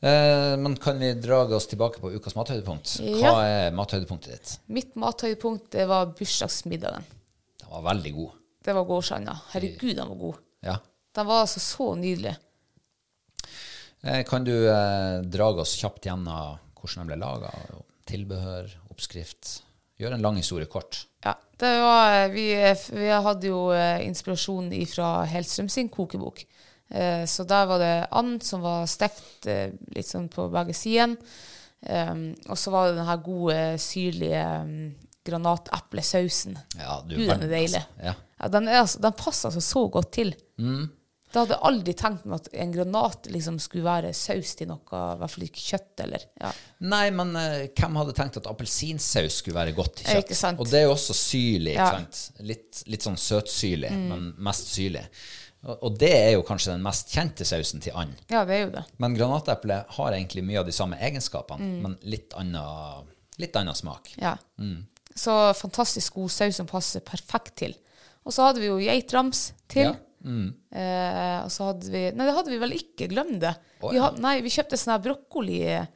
[0.00, 2.98] Eh, men kan vi dra oss tilbake på ukas mathøydepunkt?
[3.00, 3.40] Hva Ja.
[3.42, 4.58] er mathøydepunktet ditt?
[4.68, 7.04] Mitt mathøydepunkt det var bursdagsmiddagen.
[7.68, 8.36] Den var veldig god.
[8.64, 9.34] Det var gårsanda.
[9.52, 10.36] Herregud, den var god.
[10.64, 10.76] Ja.
[11.14, 12.32] Den var altså så nydelig.
[14.00, 17.50] Eh, kan du eh, dra oss kjapt gjennom hvordan den ble laga?
[18.08, 19.58] Tilbehør, oppskrift?
[20.00, 21.02] Gjør en lang historie kort.
[21.26, 22.46] Ja, det var, vi,
[22.94, 26.46] vi hadde jo eh, inspirasjon fra Helstrøm sin kokebok.
[26.88, 31.20] Eh, så der var det and som var stekt eh, litt sånn på begge sidene.
[31.78, 34.72] Um, og så var det den her gode, syrlige um,
[35.26, 36.58] granateplesausen.
[36.78, 37.82] Ja, du Gud, den er deilig.
[38.02, 38.14] Ja.
[38.38, 40.34] Ja, den, er, altså, den passer altså så godt til.
[41.28, 44.80] Da hadde jeg aldri tenkt meg at en granat liksom skulle være saus til noe,
[44.80, 46.00] i hvert fall ikke kjøtt.
[46.06, 46.52] eller, ja.
[46.88, 50.32] Nei, men uh, hvem hadde tenkt at appelsinsaus skulle være godt til kjøtt?
[50.38, 50.62] sant.
[50.62, 51.74] Og det er jo også syrlig.
[51.76, 51.90] Ja.
[51.98, 52.46] Mm.
[52.48, 55.04] Litt, litt sånn søtsyrlig, men mest syrlig.
[55.66, 58.14] Og, og det er jo kanskje den mest kjente sausen til and.
[58.30, 58.84] ja, det er jo det.
[59.02, 61.80] Men granateple har egentlig mye av de samme egenskapene, Mm.
[61.82, 63.08] men litt annen,
[63.42, 64.14] litt annen smak.
[64.22, 64.36] Ja.
[64.62, 64.86] Mm.
[65.18, 67.74] Så fantastisk god saus som passer perfekt til.
[68.26, 69.90] Og så hadde vi jo geitrams til.
[69.90, 69.96] Ja.
[70.24, 70.48] Mm.
[70.74, 73.08] Eh, og så hadde vi Nei, det hadde vi vel ikke.
[73.10, 73.54] Glem det.
[73.84, 74.08] Vi ja.
[74.08, 75.86] had, nei, vi kjøpte sånn her brokkoli eh,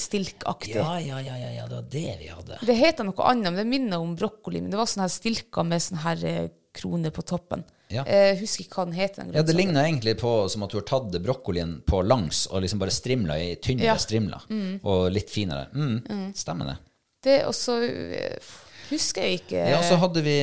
[0.00, 0.78] stilkaktig.
[0.80, 2.58] Ja, ja, ja, ja, det var det vi hadde.
[2.66, 4.64] Det heter noe annet, men det minner om brokkoli.
[4.64, 7.64] Men det var sånne her stilker med sånne her kroner krone på toppen.
[7.92, 8.06] Ja.
[8.08, 9.26] Eh, husker ikke hva den heter.
[9.26, 12.62] den Ja, Det ligner egentlig på som at du har tatt brokkolien på langs og
[12.64, 13.96] liksom bare strimla i tynnere Ja.
[14.00, 14.40] strimler.
[14.82, 15.68] Og litt finere.
[15.74, 16.78] Mm, Stemmer det.
[17.22, 18.52] Det og så eh,
[18.90, 20.36] husker jeg ikke Ja, så hadde vi,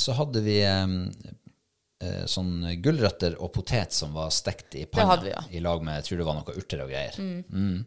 [0.00, 5.20] så hadde vi eh, sånn gulrøtter og potet som var stekt i panna.
[5.22, 5.44] vi, ja.
[5.54, 7.20] I lag med jeg tror det var noe urter og greier.
[7.22, 7.44] Mm.
[7.52, 7.78] Mm.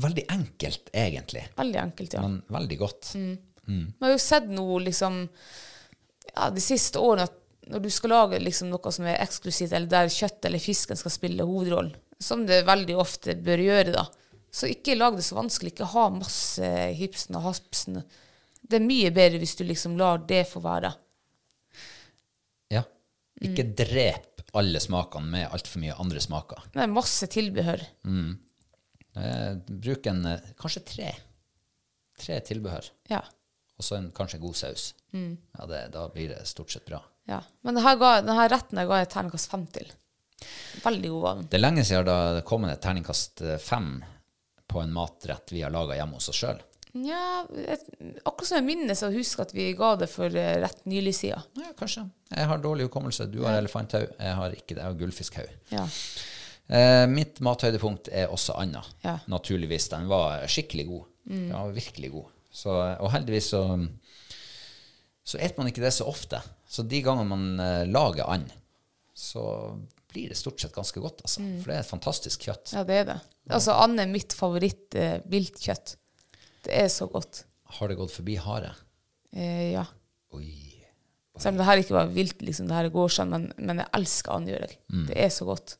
[0.00, 2.22] Veldig enkelt, egentlig, Veldig enkelt, ja.
[2.22, 3.10] men veldig godt.
[3.66, 5.24] Vi har jo sett noe liksom
[6.34, 7.36] ja, de siste årene at
[7.70, 11.12] når du skal lage liksom noe som er eksklusivt, eller der kjøtt eller fisken skal
[11.14, 14.06] spille hovedrollen, som det veldig ofte bør gjøre, da,
[14.50, 15.74] så ikke lag det så vanskelig.
[15.74, 16.66] Ikke ha masse
[16.98, 18.02] hipsen og hapsen.
[18.60, 20.90] Det er mye bedre hvis du liksom lar det få være.
[22.74, 22.82] Ja.
[23.46, 26.64] Ikke drep alle smakene med altfor mye andre smaker.
[26.74, 27.84] Det er masse tilbehør.
[29.16, 31.12] Eh, bruk en eh, kanskje tre.
[32.20, 32.90] Tre tilbehør.
[33.10, 33.22] Ja.
[33.78, 34.90] Og så en, kanskje god saus.
[35.14, 37.00] Ja, det, da blir det stort sett bra.
[37.30, 37.40] ja.
[37.62, 39.88] Men denne, denne retten jeg ga jeg terningkast fem til.
[40.84, 41.46] Veldig god vann.
[41.50, 43.98] Det er lenge siden det kommet et terningkast eh, fem
[44.70, 46.60] på en matrett vi har laga hjemme hos oss sjøl.
[46.90, 47.44] Ja,
[48.26, 51.44] akkurat som jeg minnes å huske at vi ga det for eh, rett nylig siden.
[51.60, 52.08] Ja, kanskje.
[52.32, 53.28] Jeg har dårlig hukommelse.
[53.30, 54.10] Du har elefanthaug.
[54.18, 54.82] Jeg har ikke det.
[54.82, 55.52] Jeg har gullfiskhaug.
[55.70, 55.86] Ja.
[56.66, 58.82] Eh, mitt mathøydepunkt er også Anna.
[59.04, 59.20] Ja.
[59.30, 59.86] Naturligvis.
[59.92, 61.06] Den var skikkelig god.
[61.30, 62.36] Den var virkelig god.
[62.50, 63.62] Så, og heldigvis så
[65.30, 66.40] så et man ikke det så ofte.
[66.70, 68.50] Så de gangene man eh, lager and,
[69.14, 69.44] så
[70.10, 71.44] blir det stort sett ganske godt, altså.
[71.62, 72.74] For det er et fantastisk kjøtt.
[72.76, 73.18] Ja, det er det.
[73.50, 75.20] Altså, and er mitt favoritt eh.
[75.24, 77.44] Det er så godt.
[77.78, 78.74] Har det gått forbi hare?
[79.32, 79.86] Eh, ja.
[80.36, 80.50] Oi.
[81.40, 83.92] Selv om det her ikke var vilt, liksom, det her er gårdsand, men, men jeg
[83.96, 84.78] elsker and, gjør jeg.
[84.92, 85.04] Mm.
[85.08, 85.76] Det er så godt.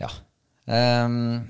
[0.00, 0.10] Ja.
[0.66, 1.42] Um,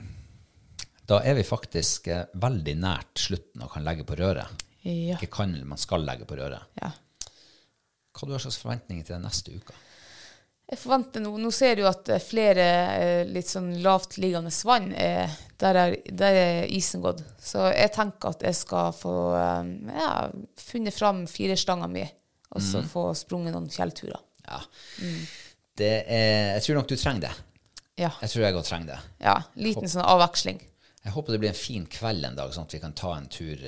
[1.07, 4.65] da er vi faktisk eh, veldig nært slutten og kan legge på røret.
[4.83, 5.17] Ja.
[5.17, 6.73] Ikke kan, man skal legge på røret.
[6.83, 6.93] ja.
[8.17, 9.75] Hva du har slags forventninger til den neste uka?
[10.67, 15.31] Jeg forventer nå Nå ser du at eh, flere eh, litt sånn lavtliggende vann er
[15.61, 17.23] der, er der er isen gått.
[17.39, 20.11] Så jeg tenker at jeg skal få eh, ja,
[20.61, 22.03] funnet fram firestanga mi,
[22.51, 22.89] og så mm.
[22.93, 24.19] få sprunget noen fjellturer.
[24.47, 24.61] Ja.
[25.77, 27.35] Det er, jeg tror nok du trenger det.
[27.97, 28.11] Ja.
[28.21, 28.99] Jeg tror jeg òg trenger det.
[29.25, 29.37] ja.
[29.57, 30.61] Liten sånn avveksling.
[31.07, 33.31] Jeg håper det blir en fin kveld en dag, sånn at vi kan ta en
[33.31, 33.63] tur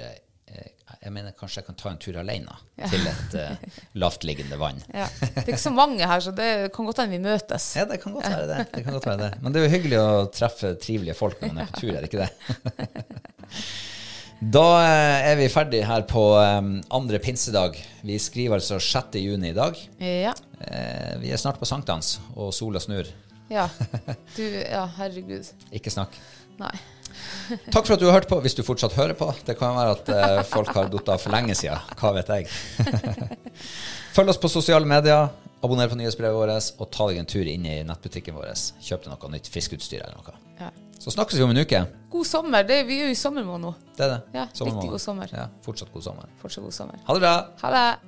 [0.98, 2.54] Jeg mener kanskje jeg kan ta en tur alene
[2.90, 4.80] til et uh, lavtliggende vann.
[4.94, 5.06] Ja.
[5.20, 7.68] Det er ikke så mange her, så det kan godt hende vi møtes.
[7.78, 8.58] Ja, det kan godt være det.
[8.72, 9.30] det, kan godt være det.
[9.44, 12.02] Men det er jo hyggelig å treffe trivelige folk når man er på tur, er
[12.02, 12.32] det ikke det?
[14.38, 17.74] Da eh, er vi ferdig her på um, andre pinsedag.
[18.06, 19.16] Vi skriver altså 6.
[19.18, 19.80] juni i dag.
[19.98, 20.34] Ja.
[20.62, 23.10] Uh, Vi er snart på sankthans, og sola snur.
[23.50, 23.66] Ja.
[24.36, 25.50] Du, ja, herregud.
[25.74, 26.14] Ikke snakk.
[26.60, 26.70] Nei.
[27.74, 29.30] Takk for at du har hørt på, hvis du fortsatt hører på.
[29.46, 31.80] Det kan være at eh, folk har falt av for lenge siden.
[32.00, 32.48] Hva vet jeg.
[34.16, 35.28] Følg oss på sosiale medier,
[35.62, 38.52] abonner på nyhetsbrevet vårt, og ta deg en tur inn i nettbutikken vår.
[38.82, 40.36] Kjøp deg noe nytt fiskeutstyr eller noe.
[40.60, 40.70] Ja.
[40.98, 41.84] Så snakkes vi om en uke.
[42.10, 42.64] God sommer.
[42.66, 43.74] Det, vi er jo i sommermåned nå.
[43.94, 44.20] Det er det.
[44.34, 44.82] Ja, Sommermåned.
[44.82, 45.34] riktig god sommer.
[45.34, 46.32] Ja, fortsatt god sommer.
[46.42, 47.02] Fortsatt god sommer.
[47.06, 47.34] Ha det bra.
[47.62, 48.07] Ha det.